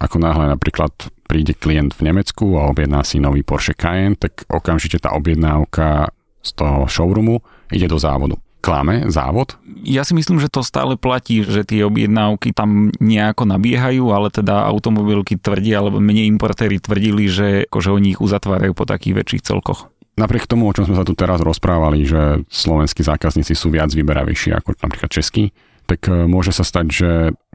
ako 0.00 0.16
náhle 0.16 0.48
napríklad 0.48 0.90
príde 1.28 1.52
klient 1.52 1.92
v 1.94 2.10
Nemecku 2.10 2.56
a 2.56 2.72
objedná 2.72 3.04
si 3.04 3.20
nový 3.20 3.44
Porsche 3.44 3.76
Cayenne, 3.76 4.16
tak 4.16 4.48
okamžite 4.48 4.98
tá 4.98 5.12
objednávka 5.12 6.10
z 6.40 6.50
toho 6.56 6.88
showroomu 6.88 7.44
ide 7.68 7.86
do 7.86 8.00
závodu. 8.00 8.40
Klame 8.60 9.08
závod? 9.08 9.56
Ja 9.88 10.04
si 10.04 10.12
myslím, 10.12 10.36
že 10.36 10.52
to 10.52 10.60
stále 10.60 11.00
platí, 11.00 11.40
že 11.40 11.64
tie 11.64 11.80
objednávky 11.80 12.52
tam 12.52 12.92
nejako 13.00 13.48
nabiehajú, 13.48 14.12
ale 14.12 14.28
teda 14.28 14.68
automobilky 14.68 15.40
tvrdia, 15.40 15.80
alebo 15.80 15.96
menej 15.96 16.28
importéry 16.28 16.76
tvrdili, 16.76 17.24
že 17.24 17.64
akože 17.72 17.88
oni 17.88 18.12
ich 18.12 18.20
uzatvárajú 18.20 18.76
po 18.76 18.84
takých 18.84 19.24
väčších 19.24 19.44
celkoch. 19.48 19.88
Napriek 20.20 20.44
tomu, 20.44 20.68
o 20.68 20.74
čom 20.76 20.84
sme 20.84 21.00
sa 21.00 21.08
tu 21.08 21.16
teraz 21.16 21.40
rozprávali, 21.40 22.04
že 22.04 22.44
slovenskí 22.52 23.00
zákazníci 23.00 23.56
sú 23.56 23.72
viac 23.72 23.88
vyberavejší 23.96 24.52
ako 24.52 24.76
napríklad 24.76 25.08
českí, 25.08 25.56
tak 25.88 26.04
e, 26.12 26.28
môže 26.28 26.52
sa 26.52 26.60
stať, 26.60 26.86
že 26.92 27.10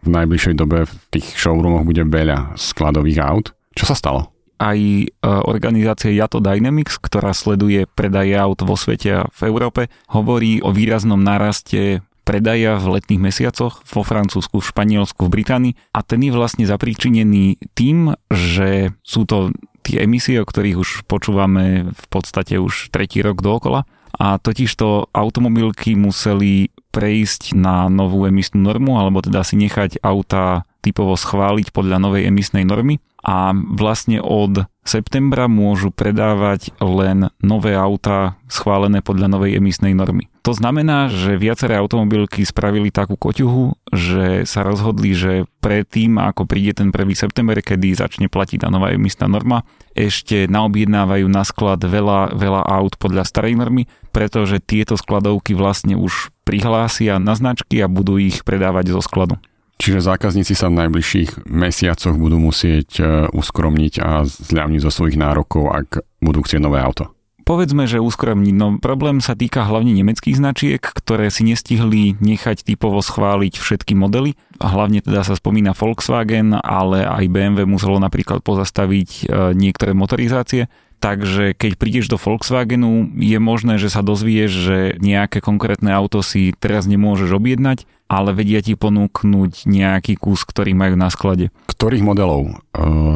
v 0.06 0.14
najbližšej 0.14 0.56
dobe 0.56 0.86
v 0.86 0.94
tých 1.10 1.34
showroomoch 1.36 1.84
bude 1.84 2.06
veľa 2.06 2.54
skladových 2.56 3.20
aut. 3.26 3.48
Čo 3.74 3.90
sa 3.90 3.96
stalo? 3.98 4.32
Aj 4.56 4.78
e, 4.78 5.06
organizácia 5.26 6.14
Yato 6.14 6.40
Dynamics, 6.40 7.02
ktorá 7.02 7.36
sleduje 7.36 7.90
predaje 7.92 8.38
aut 8.40 8.62
vo 8.64 8.80
svete 8.80 9.10
a 9.12 9.28
v 9.28 9.42
Európe, 9.52 9.92
hovorí 10.14 10.64
o 10.64 10.72
výraznom 10.72 11.20
naraste 11.20 12.06
predaja 12.26 12.82
v 12.82 12.98
letných 12.98 13.22
mesiacoch 13.22 13.86
vo 13.86 14.02
Francúzsku, 14.02 14.58
v 14.58 14.70
Španielsku, 14.74 15.30
v 15.30 15.34
Británii 15.42 15.78
a 15.94 16.02
ten 16.02 16.26
je 16.26 16.34
vlastne 16.34 16.66
zapríčinený 16.66 17.62
tým, 17.78 18.18
že 18.34 18.96
sú 19.06 19.30
to 19.30 19.54
tie 19.86 20.02
emisie, 20.02 20.42
o 20.42 20.50
ktorých 20.50 20.82
už 20.82 20.90
počúvame 21.06 21.94
v 21.94 22.06
podstate 22.10 22.58
už 22.58 22.90
tretí 22.90 23.22
rok 23.22 23.46
dookola 23.46 23.86
a 24.18 24.42
totižto 24.42 25.14
automobilky 25.14 25.94
museli 25.94 26.74
prejsť 26.96 27.60
na 27.60 27.92
novú 27.92 28.24
emisnú 28.24 28.64
normu, 28.64 28.96
alebo 28.96 29.20
teda 29.20 29.44
si 29.44 29.60
nechať 29.60 30.00
auta 30.00 30.64
typovo 30.80 31.20
schváliť 31.20 31.76
podľa 31.76 32.00
novej 32.00 32.32
emisnej 32.32 32.64
normy 32.64 33.04
a 33.26 33.58
vlastne 33.58 34.22
od 34.22 34.70
septembra 34.86 35.50
môžu 35.50 35.90
predávať 35.90 36.70
len 36.78 37.34
nové 37.42 37.74
autá 37.74 38.38
schválené 38.46 39.02
podľa 39.02 39.34
novej 39.34 39.58
emisnej 39.58 39.98
normy. 39.98 40.30
To 40.46 40.54
znamená, 40.54 41.10
že 41.10 41.42
viaceré 41.42 41.82
automobilky 41.82 42.46
spravili 42.46 42.94
takú 42.94 43.18
koťuhu, 43.18 43.90
že 43.90 44.46
sa 44.46 44.62
rozhodli, 44.62 45.18
že 45.18 45.50
predtým, 45.58 46.22
ako 46.22 46.46
príde 46.46 46.78
ten 46.78 46.94
1. 46.94 47.18
september, 47.18 47.58
kedy 47.58 47.98
začne 47.98 48.30
platiť 48.30 48.62
tá 48.62 48.70
nová 48.70 48.94
emisná 48.94 49.26
norma, 49.26 49.66
ešte 49.98 50.46
naobjednávajú 50.46 51.26
na 51.26 51.42
sklad 51.42 51.82
veľa, 51.82 52.38
veľa 52.38 52.62
aut 52.62 52.94
podľa 53.02 53.26
starej 53.26 53.58
normy, 53.58 53.90
pretože 54.14 54.62
tieto 54.62 55.02
skladovky 55.02 55.58
vlastne 55.58 55.98
už 55.98 56.30
prihlásia 56.46 57.18
na 57.18 57.34
značky 57.34 57.82
a 57.82 57.90
budú 57.90 58.22
ich 58.22 58.46
predávať 58.46 58.94
zo 58.94 59.02
skladu. 59.02 59.42
Čiže 59.76 60.00
zákazníci 60.00 60.56
sa 60.56 60.72
v 60.72 60.88
najbližších 60.88 61.52
mesiacoch 61.52 62.16
budú 62.16 62.40
musieť 62.40 62.90
e, 62.98 63.04
uskromniť 63.28 63.94
a 64.00 64.24
zľavniť 64.24 64.80
zo 64.80 64.92
svojich 64.92 65.20
nárokov, 65.20 65.68
ak 65.68 65.88
budú 66.24 66.48
chcieť 66.48 66.64
nové 66.64 66.80
auto. 66.80 67.12
Povedzme, 67.46 67.86
že 67.86 68.02
uskromniť, 68.02 68.56
no 68.58 68.82
problém 68.82 69.22
sa 69.22 69.38
týka 69.38 69.70
hlavne 69.70 69.94
nemeckých 69.94 70.34
značiek, 70.34 70.82
ktoré 70.82 71.30
si 71.30 71.46
nestihli 71.46 72.18
nechať 72.18 72.66
typovo 72.66 72.98
schváliť 73.06 73.62
všetky 73.62 73.94
modely. 73.94 74.34
Hlavne 74.58 75.06
teda 75.06 75.22
sa 75.22 75.38
spomína 75.38 75.78
Volkswagen, 75.78 76.58
ale 76.58 77.06
aj 77.06 77.30
BMW 77.30 77.70
muselo 77.70 78.02
napríklad 78.02 78.42
pozastaviť 78.42 79.10
e, 79.12 79.24
niektoré 79.54 79.94
motorizácie. 79.94 80.72
Takže 81.06 81.54
keď 81.54 81.72
prídeš 81.78 82.10
do 82.10 82.18
Volkswagenu, 82.18 83.14
je 83.14 83.38
možné, 83.38 83.78
že 83.78 83.94
sa 83.94 84.02
dozvieš, 84.02 84.52
že 84.66 84.78
nejaké 84.98 85.38
konkrétne 85.38 85.94
auto 85.94 86.26
si 86.26 86.50
teraz 86.58 86.90
nemôžeš 86.90 87.30
objednať, 87.30 87.86
ale 88.06 88.38
vedia 88.38 88.62
ti 88.62 88.78
ponúknuť 88.78 89.66
nejaký 89.66 90.22
kus, 90.22 90.46
ktorý 90.46 90.78
majú 90.78 90.94
na 90.94 91.10
sklade. 91.10 91.50
Ktorých 91.66 92.06
modelov 92.06 92.42
e, 92.46 92.54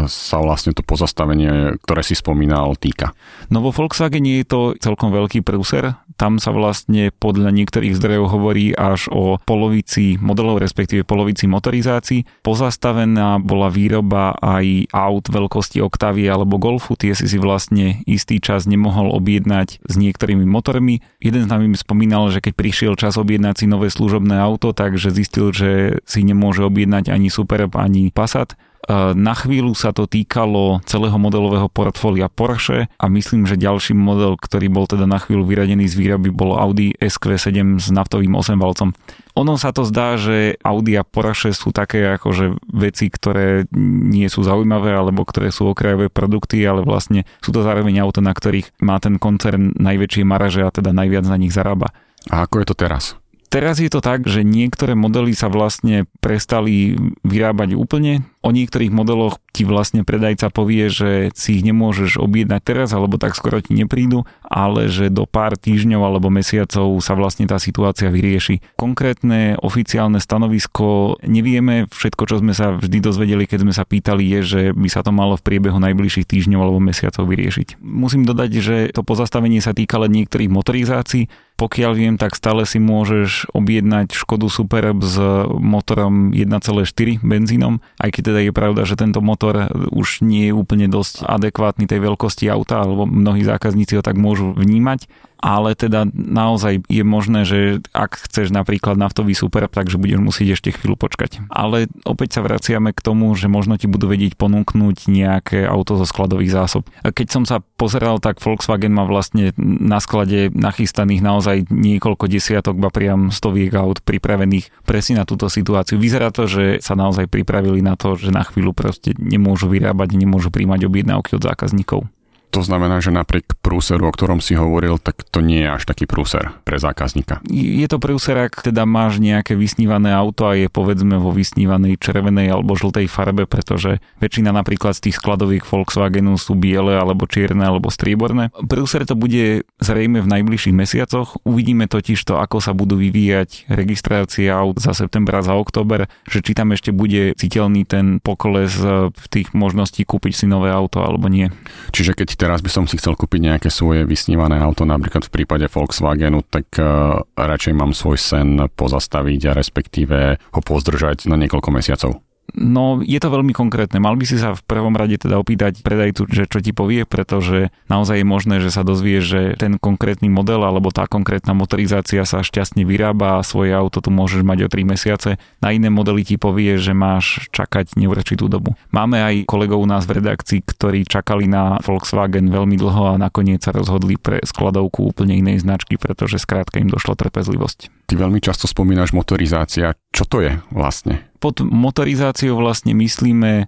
sa 0.10 0.42
vlastne 0.42 0.74
to 0.74 0.82
pozastavenie, 0.82 1.78
ktoré 1.86 2.02
si 2.02 2.18
spomínal, 2.18 2.74
týka? 2.74 3.14
No 3.54 3.62
vo 3.62 3.70
Volkswagene 3.70 4.42
je 4.42 4.46
to 4.50 4.62
celkom 4.82 5.14
veľký 5.14 5.46
prúser. 5.46 5.94
Tam 6.20 6.42
sa 6.42 6.52
vlastne 6.52 7.16
podľa 7.16 7.54
niektorých 7.56 7.96
zdrojov 7.96 8.26
hovorí 8.34 8.76
až 8.76 9.08
o 9.14 9.40
polovici 9.40 10.20
modelov, 10.20 10.60
respektíve 10.60 11.08
polovici 11.08 11.48
motorizácií. 11.48 12.28
Pozastavená 12.44 13.40
bola 13.40 13.72
výroba 13.72 14.36
aj 14.42 14.92
aut 14.92 15.26
veľkosti 15.32 15.80
Octavia 15.80 16.36
alebo 16.36 16.60
Golfu. 16.60 17.00
Tie 17.00 17.16
si 17.16 17.30
si 17.30 17.38
vlastne 17.40 18.04
istý 18.04 18.44
čas 18.44 18.68
nemohol 18.68 19.14
objednať 19.16 19.80
s 19.80 19.94
niektorými 19.96 20.44
motormi. 20.44 21.00
Jeden 21.24 21.46
z 21.46 21.52
nami 21.52 21.72
spomínal, 21.78 22.28
že 22.34 22.44
keď 22.44 22.54
prišiel 22.58 22.94
čas 23.00 23.16
objednať 23.16 23.64
si 23.64 23.66
nové 23.70 23.88
služobné 23.88 24.36
auto, 24.36 24.76
takže 24.80 25.12
zistil, 25.12 25.52
že 25.52 26.00
si 26.08 26.24
nemôže 26.24 26.64
objednať 26.64 27.12
ani 27.12 27.28
Superb, 27.28 27.76
ani 27.76 28.16
Passat 28.16 28.56
Na 28.90 29.36
chvíľu 29.38 29.78
sa 29.78 29.94
to 29.94 30.10
týkalo 30.10 30.82
celého 30.88 31.14
modelového 31.20 31.70
portfólia 31.70 32.26
Porsche 32.26 32.90
a 32.98 33.06
myslím, 33.12 33.46
že 33.46 33.60
ďalší 33.60 33.94
model, 33.94 34.34
ktorý 34.34 34.66
bol 34.72 34.90
teda 34.90 35.06
na 35.06 35.22
chvíľu 35.22 35.46
vyradený 35.46 35.86
z 35.86 35.94
výroby, 35.94 36.34
bol 36.34 36.58
Audi 36.58 36.98
SQ7 36.98 37.78
s 37.78 37.94
naftovým 37.94 38.34
8-valcom. 38.34 38.96
Ono 39.38 39.54
sa 39.62 39.76
to 39.76 39.86
zdá, 39.86 40.18
že 40.18 40.58
Audi 40.66 40.98
a 40.98 41.06
Porsche 41.06 41.54
sú 41.54 41.70
také 41.70 42.18
akože 42.18 42.58
veci, 42.72 43.14
ktoré 43.14 43.70
nie 44.10 44.26
sú 44.26 44.42
zaujímavé 44.42 44.96
alebo 44.96 45.22
ktoré 45.22 45.54
sú 45.54 45.70
okrajové 45.70 46.10
produkty, 46.10 46.66
ale 46.66 46.82
vlastne 46.82 47.30
sú 47.46 47.54
to 47.54 47.62
zároveň 47.62 48.02
auto, 48.02 48.26
na 48.26 48.34
ktorých 48.34 48.80
má 48.82 48.98
ten 48.98 49.22
koncern 49.22 49.70
najväčšie 49.78 50.26
maraže 50.26 50.66
a 50.66 50.74
teda 50.74 50.96
najviac 50.98 51.30
na 51.30 51.38
nich 51.38 51.54
zarába. 51.54 51.94
A 52.34 52.50
ako 52.50 52.64
je 52.64 52.68
to 52.74 52.76
teraz? 52.80 53.20
Teraz 53.50 53.82
je 53.82 53.90
to 53.90 53.98
tak, 53.98 54.30
že 54.30 54.46
niektoré 54.46 54.94
modely 54.94 55.34
sa 55.34 55.50
vlastne 55.50 56.06
prestali 56.22 56.94
vyrábať 57.26 57.74
úplne. 57.74 58.22
O 58.40 58.56
niektorých 58.56 58.96
modeloch 58.96 59.36
ti 59.52 59.68
vlastne 59.68 60.08
predajca 60.08 60.48
povie, 60.48 60.88
že 60.88 61.28
si 61.36 61.60
ich 61.60 61.64
nemôžeš 61.68 62.24
objednať 62.24 62.62
teraz, 62.64 62.96
alebo 62.96 63.20
tak 63.20 63.36
skoro 63.36 63.60
ti 63.60 63.76
neprídu, 63.76 64.24
ale 64.48 64.88
že 64.88 65.12
do 65.12 65.28
pár 65.28 65.60
týždňov 65.60 66.00
alebo 66.00 66.32
mesiacov 66.32 66.96
sa 67.04 67.20
vlastne 67.20 67.52
tá 67.52 67.60
situácia 67.60 68.08
vyrieši. 68.08 68.64
Konkrétne 68.80 69.60
oficiálne 69.60 70.24
stanovisko 70.24 71.20
nevieme, 71.28 71.92
všetko, 71.92 72.24
čo 72.32 72.36
sme 72.40 72.56
sa 72.56 72.80
vždy 72.80 73.04
dozvedeli, 73.04 73.44
keď 73.44 73.60
sme 73.68 73.74
sa 73.76 73.84
pýtali, 73.84 74.24
je, 74.40 74.42
že 74.42 74.62
by 74.72 74.88
sa 74.88 75.04
to 75.04 75.12
malo 75.12 75.36
v 75.36 75.44
priebehu 75.44 75.76
najbližších 75.76 76.24
týždňov 76.24 76.64
alebo 76.64 76.80
mesiacov 76.80 77.28
vyriešiť. 77.28 77.84
Musím 77.84 78.24
dodať, 78.24 78.52
že 78.64 78.76
to 78.96 79.04
pozastavenie 79.04 79.60
sa 79.60 79.76
týka 79.76 80.00
len 80.00 80.16
niektorých 80.16 80.48
motorizácií, 80.48 81.28
pokiaľ 81.60 81.92
viem, 81.92 82.16
tak 82.16 82.40
stále 82.40 82.64
si 82.64 82.80
môžeš 82.80 83.52
objednať 83.52 84.16
Škodu 84.16 84.48
Superb 84.48 85.04
s 85.04 85.20
motorom 85.60 86.32
1,4 86.32 87.20
benzínom, 87.20 87.84
aj 88.00 88.16
keď 88.16 88.24
teda 88.30 88.46
je 88.46 88.54
pravda, 88.54 88.86
že 88.86 88.94
tento 88.94 89.20
motor 89.20 89.74
už 89.90 90.22
nie 90.22 90.50
je 90.50 90.54
úplne 90.54 90.86
dosť 90.86 91.26
adekvátny 91.26 91.90
tej 91.90 92.00
veľkosti 92.06 92.46
auta, 92.48 92.86
alebo 92.86 93.10
mnohí 93.10 93.42
zákazníci 93.42 93.98
ho 93.98 94.04
tak 94.06 94.16
môžu 94.16 94.54
vnímať 94.54 95.10
ale 95.40 95.74
teda 95.74 96.06
naozaj 96.14 96.84
je 96.92 97.04
možné, 97.08 97.48
že 97.48 97.80
ak 97.96 98.28
chceš 98.28 98.52
napríklad 98.52 99.00
naftový 99.00 99.32
super, 99.32 99.66
takže 99.72 99.96
budeš 99.96 100.20
musieť 100.20 100.60
ešte 100.60 100.76
chvíľu 100.76 101.00
počkať. 101.00 101.48
Ale 101.48 101.88
opäť 102.04 102.40
sa 102.40 102.42
vraciame 102.44 102.92
k 102.92 103.00
tomu, 103.00 103.32
že 103.40 103.48
možno 103.48 103.80
ti 103.80 103.88
budú 103.88 104.12
vedieť 104.12 104.36
ponúknuť 104.36 105.08
nejaké 105.08 105.64
auto 105.64 105.96
zo 105.96 106.04
skladových 106.04 106.52
zásob. 106.52 106.84
Keď 107.02 107.28
som 107.32 107.44
sa 107.48 107.64
pozeral, 107.80 108.20
tak 108.20 108.44
Volkswagen 108.44 108.92
má 108.92 109.08
vlastne 109.08 109.56
na 109.60 110.04
sklade 110.04 110.52
nachystaných 110.52 111.24
naozaj 111.24 111.72
niekoľko 111.72 112.28
desiatok, 112.28 112.76
ba 112.76 112.92
priam 112.92 113.32
stoviek 113.32 113.72
aut 113.80 114.04
pripravených 114.04 114.84
presne 114.84 115.24
na 115.24 115.26
túto 115.26 115.48
situáciu. 115.48 115.96
Vyzerá 115.96 116.36
to, 116.36 116.52
že 116.52 116.84
sa 116.84 117.00
naozaj 117.00 117.32
pripravili 117.32 117.80
na 117.80 117.96
to, 117.96 118.20
že 118.20 118.36
na 118.36 118.44
chvíľu 118.44 118.76
proste 118.76 119.16
nemôžu 119.16 119.72
vyrábať, 119.72 120.20
nemôžu 120.20 120.52
príjmať 120.52 120.84
objednávky 120.84 121.40
od 121.40 121.48
zákazníkov. 121.48 122.12
To 122.50 122.66
znamená, 122.66 122.98
že 122.98 123.14
napriek 123.14 123.62
prúseru, 123.62 124.10
o 124.10 124.16
ktorom 124.16 124.42
si 124.42 124.58
hovoril, 124.58 124.98
tak 124.98 125.22
to 125.22 125.46
nie 125.46 125.62
je 125.62 125.70
až 125.70 125.84
taký 125.86 126.10
prúser 126.10 126.50
pre 126.66 126.82
zákazníka. 126.82 127.46
Je 127.46 127.86
to 127.86 128.02
prúser, 128.02 128.34
ak 128.50 128.66
teda 128.66 128.90
máš 128.90 129.22
nejaké 129.22 129.54
vysnívané 129.54 130.10
auto 130.10 130.50
a 130.50 130.58
je 130.58 130.66
povedzme 130.66 131.22
vo 131.22 131.30
vysnívanej 131.30 132.02
červenej 132.02 132.50
alebo 132.50 132.74
žltej 132.74 133.06
farbe, 133.06 133.46
pretože 133.46 134.02
väčšina 134.18 134.50
napríklad 134.50 134.98
z 134.98 135.10
tých 135.10 135.22
skladových 135.22 135.62
Volkswagenu 135.70 136.42
sú 136.42 136.58
biele 136.58 136.98
alebo 136.98 137.30
čierne 137.30 137.70
alebo 137.70 137.94
strieborné. 137.94 138.50
Prúser 138.66 139.06
to 139.06 139.14
bude 139.14 139.70
zrejme 139.78 140.18
v 140.18 140.32
najbližších 140.34 140.74
mesiacoch. 140.74 141.38
Uvidíme 141.46 141.86
totiž 141.86 142.18
to, 142.26 142.42
ako 142.42 142.66
sa 142.66 142.74
budú 142.74 142.98
vyvíjať 142.98 143.70
registrácie 143.70 144.50
aut 144.50 144.82
za 144.82 144.98
september 144.98 145.38
a 145.38 145.46
za 145.46 145.54
október, 145.54 146.10
že 146.26 146.42
či 146.42 146.58
tam 146.58 146.74
ešte 146.74 146.90
bude 146.90 147.38
citeľný 147.38 147.86
ten 147.86 148.18
pokles 148.18 148.74
v 149.14 149.26
tých 149.30 149.54
možností 149.54 150.02
kúpiť 150.02 150.34
si 150.34 150.46
nové 150.50 150.74
auto 150.74 151.06
alebo 151.06 151.30
nie. 151.30 151.54
Čiže 151.94 152.18
keď 152.18 152.39
teraz 152.40 152.64
by 152.64 152.72
som 152.72 152.86
si 152.88 152.96
chcel 152.96 153.20
kúpiť 153.20 153.52
nejaké 153.52 153.68
svoje 153.68 154.08
vysnívané 154.08 154.56
auto, 154.64 154.88
napríklad 154.88 155.28
v 155.28 155.34
prípade 155.36 155.68
Volkswagenu, 155.68 156.48
tak 156.48 156.72
uh, 156.80 157.20
radšej 157.36 157.74
mám 157.76 157.92
svoj 157.92 158.16
sen 158.16 158.56
pozastaviť 158.72 159.52
a 159.52 159.58
respektíve 159.60 160.40
ho 160.40 160.62
pozdržať 160.64 161.28
na 161.28 161.36
niekoľko 161.36 161.70
mesiacov. 161.76 162.24
No, 162.56 163.02
je 163.04 163.20
to 163.20 163.30
veľmi 163.30 163.54
konkrétne. 163.54 164.02
Mal 164.02 164.16
by 164.16 164.26
si 164.26 164.38
sa 164.40 164.56
v 164.56 164.62
prvom 164.66 164.96
rade 164.96 165.18
teda 165.20 165.38
opýtať 165.38 165.82
predajcu, 165.82 166.30
že 166.30 166.44
čo 166.50 166.60
ti 166.64 166.72
povie, 166.72 167.04
pretože 167.04 167.74
naozaj 167.92 168.22
je 168.22 168.28
možné, 168.28 168.56
že 168.64 168.74
sa 168.74 168.86
dozvie, 168.86 169.20
že 169.20 169.60
ten 169.60 169.78
konkrétny 169.78 170.32
model 170.32 170.64
alebo 170.64 170.90
tá 170.90 171.06
konkrétna 171.06 171.54
motorizácia 171.54 172.24
sa 172.24 172.42
šťastne 172.46 172.86
vyrába 172.86 173.40
a 173.40 173.46
svoje 173.46 173.76
auto 173.76 174.00
tu 174.00 174.10
môžeš 174.10 174.42
mať 174.46 174.66
o 174.66 174.72
3 174.72 174.92
mesiace. 174.94 175.30
Na 175.60 175.76
iné 175.76 175.92
modely 175.92 176.24
ti 176.26 176.36
povie, 176.40 176.80
že 176.80 176.96
máš 176.96 177.50
čakať 177.52 177.98
neurčitú 178.00 178.48
dobu. 178.48 178.74
Máme 178.90 179.20
aj 179.20 179.36
kolegov 179.50 179.84
u 179.84 179.88
nás 179.90 180.08
v 180.08 180.22
redakcii, 180.22 180.64
ktorí 180.64 181.06
čakali 181.06 181.46
na 181.50 181.78
Volkswagen 181.84 182.50
veľmi 182.50 182.76
dlho 182.80 183.16
a 183.16 183.20
nakoniec 183.20 183.62
sa 183.62 183.76
rozhodli 183.76 184.16
pre 184.16 184.42
skladovku 184.42 185.10
úplne 185.12 185.36
inej 185.36 185.64
značky, 185.64 186.00
pretože 186.00 186.42
skrátka 186.42 186.80
im 186.80 186.90
došla 186.90 187.20
trpezlivosť. 187.20 188.10
Ty 188.10 188.14
veľmi 188.18 188.42
často 188.42 188.66
spomínaš 188.66 189.14
motorizácia. 189.14 189.94
Čo 190.10 190.24
to 190.26 190.38
je 190.42 190.58
vlastne? 190.74 191.26
Pod 191.40 191.64
motorizáciou 191.64 192.60
vlastne 192.60 192.92
myslíme 192.98 193.52
e, 193.62 193.66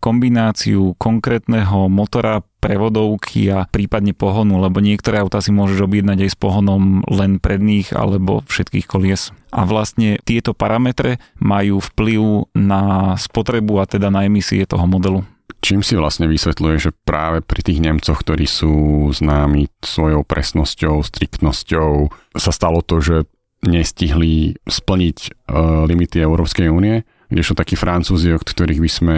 kombináciu 0.00 0.96
konkrétneho 0.98 1.86
motora, 1.86 2.42
prevodovky 2.64 3.52
a 3.52 3.68
prípadne 3.68 4.16
pohonu, 4.16 4.56
lebo 4.64 4.80
niektoré 4.80 5.20
auta 5.20 5.44
si 5.44 5.52
môžeš 5.52 5.84
objednať 5.84 6.24
aj 6.24 6.30
s 6.32 6.40
pohonom 6.40 7.04
len 7.12 7.36
predných 7.36 7.92
alebo 7.92 8.40
všetkých 8.48 8.88
kolies. 8.88 9.36
A 9.52 9.68
vlastne 9.68 10.16
tieto 10.24 10.56
parametre 10.56 11.20
majú 11.36 11.84
vplyv 11.84 12.48
na 12.56 13.14
spotrebu 13.20 13.84
a 13.84 13.84
teda 13.84 14.08
na 14.08 14.24
emisie 14.24 14.64
toho 14.64 14.88
modelu. 14.88 15.20
Čím 15.60 15.84
si 15.84 15.96
vlastne 15.96 16.28
vysvetľuje, 16.28 16.76
že 16.76 16.96
práve 17.04 17.40
pri 17.44 17.60
tých 17.64 17.80
Nemcoch, 17.80 18.20
ktorí 18.20 18.48
sú 18.48 19.08
známi 19.12 19.68
svojou 19.80 20.24
presnosťou, 20.24 21.04
striktnosťou, 21.04 22.12
sa 22.36 22.52
stalo 22.52 22.80
to, 22.84 23.00
že 23.00 23.16
nestihli 23.64 24.54
splniť 24.64 25.18
uh, 25.50 25.88
limity 25.88 26.20
Európskej 26.20 26.68
únie, 26.68 27.02
kdežto 27.32 27.56
takí 27.56 27.74
Francúzi, 27.74 28.30
od 28.30 28.44
ktorých 28.44 28.80
by 28.80 28.90
sme 28.90 29.16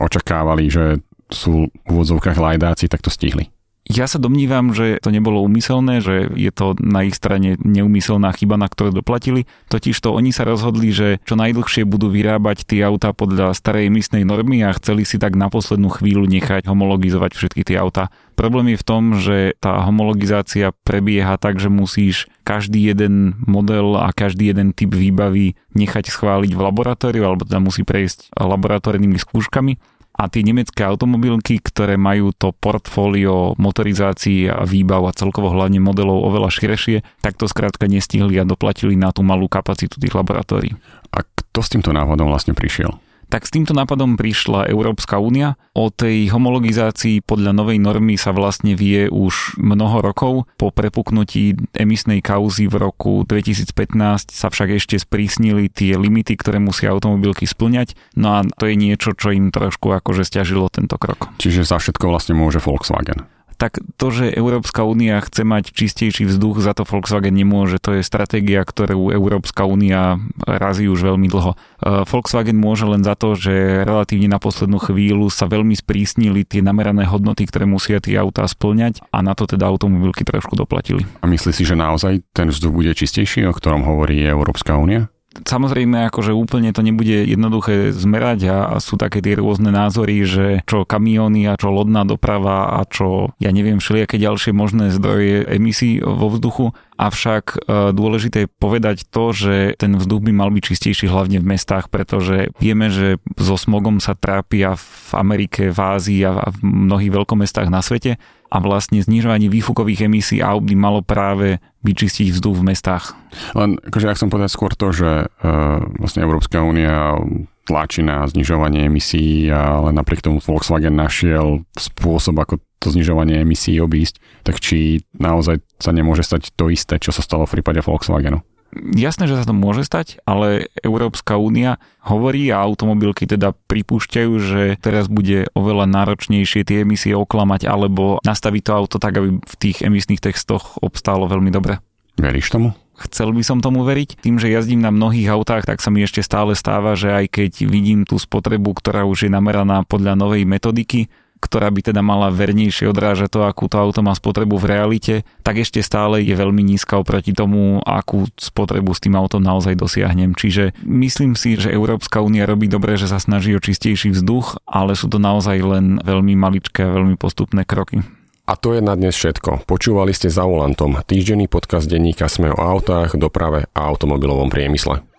očakávali, 0.00 0.72
že 0.72 0.98
sú 1.30 1.68
v 1.68 1.88
úvodzovkách 1.88 2.36
lajdáci, 2.36 2.90
tak 2.90 3.00
to 3.04 3.12
stihli. 3.12 3.48
Ja 3.84 4.08
sa 4.08 4.16
domnívam, 4.16 4.72
že 4.72 4.96
to 5.04 5.12
nebolo 5.12 5.44
úmyselné, 5.44 6.00
že 6.00 6.32
je 6.32 6.48
to 6.48 6.72
na 6.80 7.04
ich 7.04 7.12
strane 7.12 7.60
neumyselná 7.60 8.32
chyba, 8.32 8.56
na 8.56 8.72
ktorú 8.72 9.04
doplatili. 9.04 9.44
Totiž 9.68 10.00
to 10.00 10.16
oni 10.16 10.32
sa 10.32 10.48
rozhodli, 10.48 10.88
že 10.88 11.20
čo 11.28 11.36
najdlhšie 11.36 11.84
budú 11.84 12.08
vyrábať 12.08 12.64
tie 12.64 12.80
autá 12.80 13.12
podľa 13.12 13.52
starej 13.52 13.92
emisnej 13.92 14.24
normy 14.24 14.64
a 14.64 14.72
chceli 14.72 15.04
si 15.04 15.20
tak 15.20 15.36
na 15.36 15.52
poslednú 15.52 15.92
chvíľu 15.92 16.24
nechať 16.24 16.64
homologizovať 16.64 17.36
všetky 17.36 17.60
tie 17.68 17.76
autá. 17.76 18.08
Problém 18.40 18.72
je 18.72 18.80
v 18.80 18.88
tom, 18.88 19.02
že 19.20 19.52
tá 19.60 19.84
homologizácia 19.84 20.72
prebieha 20.88 21.36
tak, 21.36 21.60
že 21.60 21.68
musíš 21.68 22.26
každý 22.40 22.88
jeden 22.88 23.36
model 23.44 24.00
a 24.00 24.16
každý 24.16 24.48
jeden 24.48 24.72
typ 24.72 24.96
výbavy 24.96 25.60
nechať 25.76 26.08
schváliť 26.08 26.56
v 26.56 26.64
laboratóriu, 26.64 27.22
alebo 27.28 27.44
teda 27.44 27.60
musí 27.60 27.84
prejsť 27.84 28.32
laboratórnymi 28.32 29.20
skúškami 29.20 29.93
a 30.14 30.30
tie 30.30 30.46
nemecké 30.46 30.86
automobilky, 30.86 31.58
ktoré 31.58 31.98
majú 31.98 32.30
to 32.30 32.54
portfólio 32.54 33.58
motorizácií 33.58 34.46
a 34.46 34.62
výbav 34.62 35.10
a 35.10 35.16
celkovo 35.16 35.50
hlavne 35.50 35.82
modelov 35.82 36.30
oveľa 36.30 36.54
širšie, 36.54 37.02
tak 37.18 37.34
to 37.34 37.50
skrátka 37.50 37.90
nestihli 37.90 38.38
a 38.38 38.46
doplatili 38.46 38.94
na 38.94 39.10
tú 39.10 39.26
malú 39.26 39.50
kapacitu 39.50 39.98
tých 39.98 40.14
laboratórií. 40.14 40.78
A 41.10 41.26
kto 41.26 41.58
s 41.60 41.68
týmto 41.74 41.90
návodom 41.90 42.30
vlastne 42.30 42.54
prišiel? 42.54 43.03
Tak 43.28 43.48
s 43.48 43.54
týmto 43.54 43.76
nápadom 43.76 44.16
prišla 44.16 44.70
Európska 44.70 45.18
únia. 45.18 45.58
O 45.74 45.90
tej 45.90 46.30
homologizácii 46.30 47.24
podľa 47.26 47.52
novej 47.52 47.82
normy 47.82 48.14
sa 48.14 48.30
vlastne 48.30 48.78
vie 48.78 49.10
už 49.10 49.58
mnoho 49.58 50.00
rokov. 50.00 50.46
Po 50.56 50.70
prepuknutí 50.70 51.58
emisnej 51.74 52.22
kauzy 52.22 52.70
v 52.70 52.78
roku 52.78 53.26
2015 53.26 54.30
sa 54.30 54.48
však 54.48 54.78
ešte 54.78 54.96
sprísnili 55.02 55.66
tie 55.66 55.98
limity, 55.98 56.38
ktoré 56.38 56.62
musia 56.62 56.94
automobilky 56.94 57.44
splňať. 57.44 57.98
No 58.14 58.38
a 58.38 58.46
to 58.46 58.70
je 58.70 58.78
niečo, 58.78 59.12
čo 59.18 59.34
im 59.34 59.50
trošku 59.50 59.90
akože 59.90 60.22
stiažilo 60.22 60.70
tento 60.70 60.94
krok. 60.96 61.34
Čiže 61.42 61.66
za 61.66 61.82
všetko 61.82 62.06
vlastne 62.06 62.38
môže 62.38 62.62
Volkswagen 62.62 63.33
tak 63.54 63.78
to, 63.96 64.06
že 64.10 64.34
Európska 64.34 64.82
únia 64.82 65.22
chce 65.22 65.46
mať 65.46 65.70
čistejší 65.70 66.26
vzduch, 66.28 66.60
za 66.60 66.74
to 66.74 66.82
Volkswagen 66.82 67.34
nemôže. 67.34 67.78
To 67.82 67.96
je 67.96 68.02
stratégia, 68.02 68.60
ktorú 68.66 69.14
Európska 69.14 69.64
únia 69.64 70.18
razí 70.44 70.90
už 70.90 71.14
veľmi 71.14 71.30
dlho. 71.30 71.54
E, 71.54 71.56
Volkswagen 72.04 72.58
môže 72.58 72.84
len 72.84 73.06
za 73.06 73.14
to, 73.14 73.38
že 73.38 73.86
relatívne 73.86 74.28
na 74.28 74.42
poslednú 74.42 74.82
chvíľu 74.82 75.30
sa 75.30 75.46
veľmi 75.46 75.78
sprísnili 75.78 76.42
tie 76.42 76.60
namerané 76.60 77.06
hodnoty, 77.06 77.46
ktoré 77.46 77.64
musia 77.64 78.02
tie 78.02 78.18
autá 78.18 78.44
splňať 78.44 79.00
a 79.14 79.22
na 79.22 79.32
to 79.38 79.46
teda 79.46 79.64
automobilky 79.70 80.26
trošku 80.26 80.58
doplatili. 80.58 81.06
A 81.22 81.30
myslí 81.30 81.54
si, 81.54 81.62
že 81.62 81.78
naozaj 81.78 82.26
ten 82.34 82.50
vzduch 82.50 82.74
bude 82.74 82.92
čistejší, 82.92 83.46
o 83.46 83.54
ktorom 83.54 83.86
hovorí 83.86 84.18
Európska 84.26 84.74
únia? 84.74 85.13
Samozrejme, 85.42 86.06
akože 86.14 86.30
úplne 86.30 86.70
to 86.70 86.86
nebude 86.86 87.26
jednoduché 87.26 87.90
zmerať 87.90 88.40
a, 88.46 88.56
sú 88.78 88.94
také 88.94 89.18
tie 89.18 89.34
rôzne 89.34 89.74
názory, 89.74 90.22
že 90.22 90.46
čo 90.62 90.86
kamióny 90.86 91.50
a 91.50 91.58
čo 91.58 91.74
lodná 91.74 92.06
doprava 92.06 92.78
a 92.78 92.86
čo, 92.86 93.34
ja 93.42 93.50
neviem, 93.50 93.82
všelijaké 93.82 94.14
ďalšie 94.22 94.54
možné 94.54 94.94
zdroje 94.94 95.42
emisí 95.50 95.98
vo 95.98 96.30
vzduchu. 96.30 96.70
Avšak 96.94 97.44
e, 97.50 97.56
dôležité 97.90 98.46
je 98.46 98.52
povedať 98.54 99.10
to, 99.10 99.34
že 99.34 99.74
ten 99.74 99.98
vzduch 99.98 100.22
by 100.22 100.30
mal 100.30 100.54
byť 100.54 100.62
čistejší 100.62 101.10
hlavne 101.10 101.42
v 101.42 101.50
mestách, 101.58 101.90
pretože 101.90 102.54
vieme, 102.62 102.86
že 102.94 103.18
so 103.34 103.58
smogom 103.58 103.98
sa 103.98 104.14
trápia 104.14 104.78
v 104.78 105.10
Amerike, 105.18 105.74
v 105.74 105.78
Ázii 105.82 106.22
a 106.22 106.46
v 106.54 106.58
mnohých 106.62 107.10
veľkomestách 107.10 107.66
na 107.66 107.82
svete 107.82 108.22
a 108.54 108.62
vlastne 108.62 109.02
znižovanie 109.02 109.50
výfukových 109.50 110.06
emisí 110.06 110.38
aut 110.38 110.62
by 110.62 110.78
malo 110.78 111.02
práve 111.02 111.58
vyčistiť 111.82 112.30
vzduch 112.30 112.62
v 112.62 112.70
mestách. 112.70 113.18
Len 113.58 113.82
akože 113.82 114.06
ja 114.06 114.14
som 114.14 114.30
povedať 114.30 114.54
skôr 114.54 114.70
to, 114.78 114.94
že 114.94 115.26
uh, 115.26 115.82
vlastne 115.98 116.22
Európska 116.22 116.62
únia 116.62 117.18
tlačí 117.66 118.06
na 118.06 118.22
znižovanie 118.30 118.86
emisí, 118.86 119.50
ale 119.50 119.90
napriek 119.90 120.22
tomu 120.22 120.38
Volkswagen 120.38 120.94
našiel 120.94 121.66
spôsob, 121.74 122.36
ako 122.38 122.54
to 122.78 122.92
znižovanie 122.92 123.40
emisí 123.40 123.80
obísť, 123.80 124.20
tak 124.44 124.60
či 124.60 125.02
naozaj 125.16 125.64
sa 125.80 125.90
nemôže 125.90 126.22
stať 126.22 126.52
to 126.52 126.68
isté, 126.68 127.00
čo 127.00 127.10
sa 127.10 127.24
stalo 127.24 127.48
v 127.48 127.58
prípade 127.58 127.80
Volkswagenu? 127.80 128.44
Jasné, 128.74 129.30
že 129.30 129.38
sa 129.38 129.46
to 129.46 129.54
môže 129.54 129.86
stať, 129.86 130.18
ale 130.26 130.68
Európska 130.82 131.38
únia 131.38 131.78
hovorí 132.02 132.50
a 132.50 132.58
automobilky 132.58 133.24
teda 133.24 133.54
pripúšťajú, 133.70 134.32
že 134.42 134.62
teraz 134.82 135.06
bude 135.06 135.46
oveľa 135.54 135.86
náročnejšie 135.86 136.66
tie 136.66 136.82
emisie 136.82 137.14
oklamať 137.14 137.70
alebo 137.70 138.18
nastaviť 138.26 138.62
to 138.66 138.72
auto 138.74 138.96
tak, 138.98 139.14
aby 139.16 139.38
v 139.38 139.54
tých 139.62 139.86
emisných 139.86 140.18
textoch 140.18 140.76
obstálo 140.82 141.30
veľmi 141.30 141.54
dobre. 141.54 141.78
Veríš 142.18 142.50
tomu? 142.50 142.74
Chcel 142.94 143.34
by 143.34 143.42
som 143.42 143.58
tomu 143.58 143.82
veriť. 143.82 144.22
Tým, 144.22 144.38
že 144.38 144.46
jazdím 144.46 144.78
na 144.78 144.94
mnohých 144.94 145.26
autách, 145.26 145.66
tak 145.66 145.82
sa 145.82 145.90
mi 145.90 146.06
ešte 146.06 146.22
stále 146.22 146.54
stáva, 146.54 146.94
že 146.94 147.10
aj 147.10 147.26
keď 147.26 147.52
vidím 147.66 148.06
tú 148.06 148.22
spotrebu, 148.22 148.70
ktorá 148.78 149.02
už 149.02 149.26
je 149.26 149.30
nameraná 149.34 149.82
podľa 149.82 150.14
novej 150.14 150.46
metodiky, 150.46 151.10
ktorá 151.44 151.68
by 151.68 151.92
teda 151.92 152.00
mala 152.00 152.32
vernejšie 152.32 152.88
odrážať 152.88 153.36
to, 153.36 153.40
akú 153.44 153.68
to 153.68 153.76
auto 153.76 154.00
má 154.00 154.16
spotrebu 154.16 154.56
v 154.56 154.68
realite, 154.72 155.14
tak 155.44 155.60
ešte 155.60 155.84
stále 155.84 156.24
je 156.24 156.32
veľmi 156.32 156.64
nízka 156.64 156.96
oproti 156.96 157.36
tomu, 157.36 157.84
akú 157.84 158.24
spotrebu 158.40 158.96
s 158.96 159.04
tým 159.04 159.20
autom 159.20 159.44
naozaj 159.44 159.76
dosiahnem. 159.76 160.32
Čiže 160.32 160.72
myslím 160.88 161.36
si, 161.36 161.60
že 161.60 161.68
Európska 161.68 162.24
únia 162.24 162.48
robí 162.48 162.64
dobre, 162.64 162.96
že 162.96 163.12
sa 163.12 163.20
snaží 163.20 163.52
o 163.52 163.60
čistejší 163.60 164.16
vzduch, 164.16 164.64
ale 164.64 164.96
sú 164.96 165.12
to 165.12 165.20
naozaj 165.20 165.60
len 165.60 166.00
veľmi 166.00 166.32
maličké 166.32 166.88
a 166.88 166.94
veľmi 166.96 167.20
postupné 167.20 167.68
kroky. 167.68 168.00
A 168.44 168.60
to 168.60 168.76
je 168.76 168.84
na 168.84 168.92
dnes 168.92 169.16
všetko. 169.16 169.64
Počúvali 169.64 170.12
ste 170.12 170.28
za 170.28 170.44
volantom 170.44 171.00
týždenný 171.08 171.48
podcast 171.48 171.88
denníka 171.88 172.28
Sme 172.28 172.52
o 172.52 172.60
autách, 172.60 173.16
doprave 173.16 173.72
a 173.72 173.88
automobilovom 173.88 174.52
priemysle. 174.52 175.13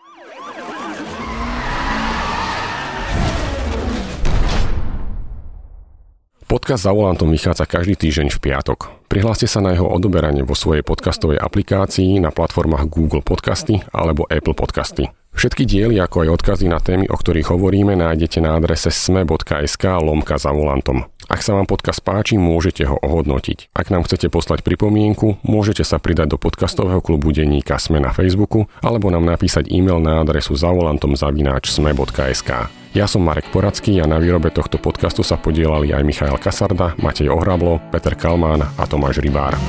Podcast 6.46 6.86
za 6.86 6.94
volantom 6.94 7.34
vychádza 7.34 7.66
každý 7.66 7.98
týždeň 7.98 8.30
v 8.30 8.38
piatok. 8.38 9.10
Prihláste 9.10 9.50
sa 9.50 9.66
na 9.66 9.74
jeho 9.74 9.90
odoberanie 9.90 10.46
vo 10.46 10.54
svojej 10.54 10.86
podcastovej 10.86 11.42
aplikácii 11.42 12.22
na 12.22 12.30
platformách 12.30 12.86
Google 12.86 13.26
Podcasty 13.26 13.82
alebo 13.90 14.30
Apple 14.30 14.54
Podcasty. 14.54 15.10
Všetky 15.34 15.66
diely, 15.66 15.98
ako 15.98 16.22
aj 16.22 16.30
odkazy 16.38 16.70
na 16.70 16.78
témy, 16.78 17.10
o 17.10 17.18
ktorých 17.18 17.50
hovoríme, 17.50 17.98
nájdete 17.98 18.46
na 18.46 18.62
adrese 18.62 18.94
sme.sk 18.94 19.84
lomka 20.00 20.38
za 20.38 20.54
volantom. 20.54 21.10
Ak 21.26 21.42
sa 21.42 21.58
vám 21.58 21.66
podcast 21.66 22.06
páči, 22.06 22.38
môžete 22.38 22.86
ho 22.86 23.02
ohodnotiť. 23.02 23.74
Ak 23.74 23.90
nám 23.90 24.06
chcete 24.06 24.30
poslať 24.30 24.62
pripomienku, 24.62 25.42
môžete 25.42 25.82
sa 25.82 25.98
pridať 25.98 26.38
do 26.38 26.38
podcastového 26.38 27.02
klubu 27.02 27.34
denníka 27.34 27.82
Sme 27.82 27.98
na 27.98 28.14
Facebooku 28.14 28.70
alebo 28.86 29.10
nám 29.10 29.26
napísať 29.26 29.66
e-mail 29.74 29.98
na 29.98 30.22
adresu 30.22 30.54
zavolantom 30.54 31.18
zavináč 31.18 31.74
sme.sk. 31.74 32.85
Ja 32.96 33.12
som 33.12 33.28
Marek 33.28 33.52
Poradský 33.52 34.00
a 34.00 34.08
na 34.08 34.16
výrobe 34.24 34.56
tohto 34.56 34.80
podcastu 34.80 35.20
sa 35.20 35.36
podielali 35.36 35.92
aj 35.92 36.08
Michael 36.08 36.40
Kasarda, 36.40 36.96
Matej 36.96 37.28
Ohrablo, 37.28 37.84
Peter 37.92 38.16
Kalmán 38.16 38.64
a 38.64 38.84
Tomáš 38.88 39.20
Rybár. 39.20 39.60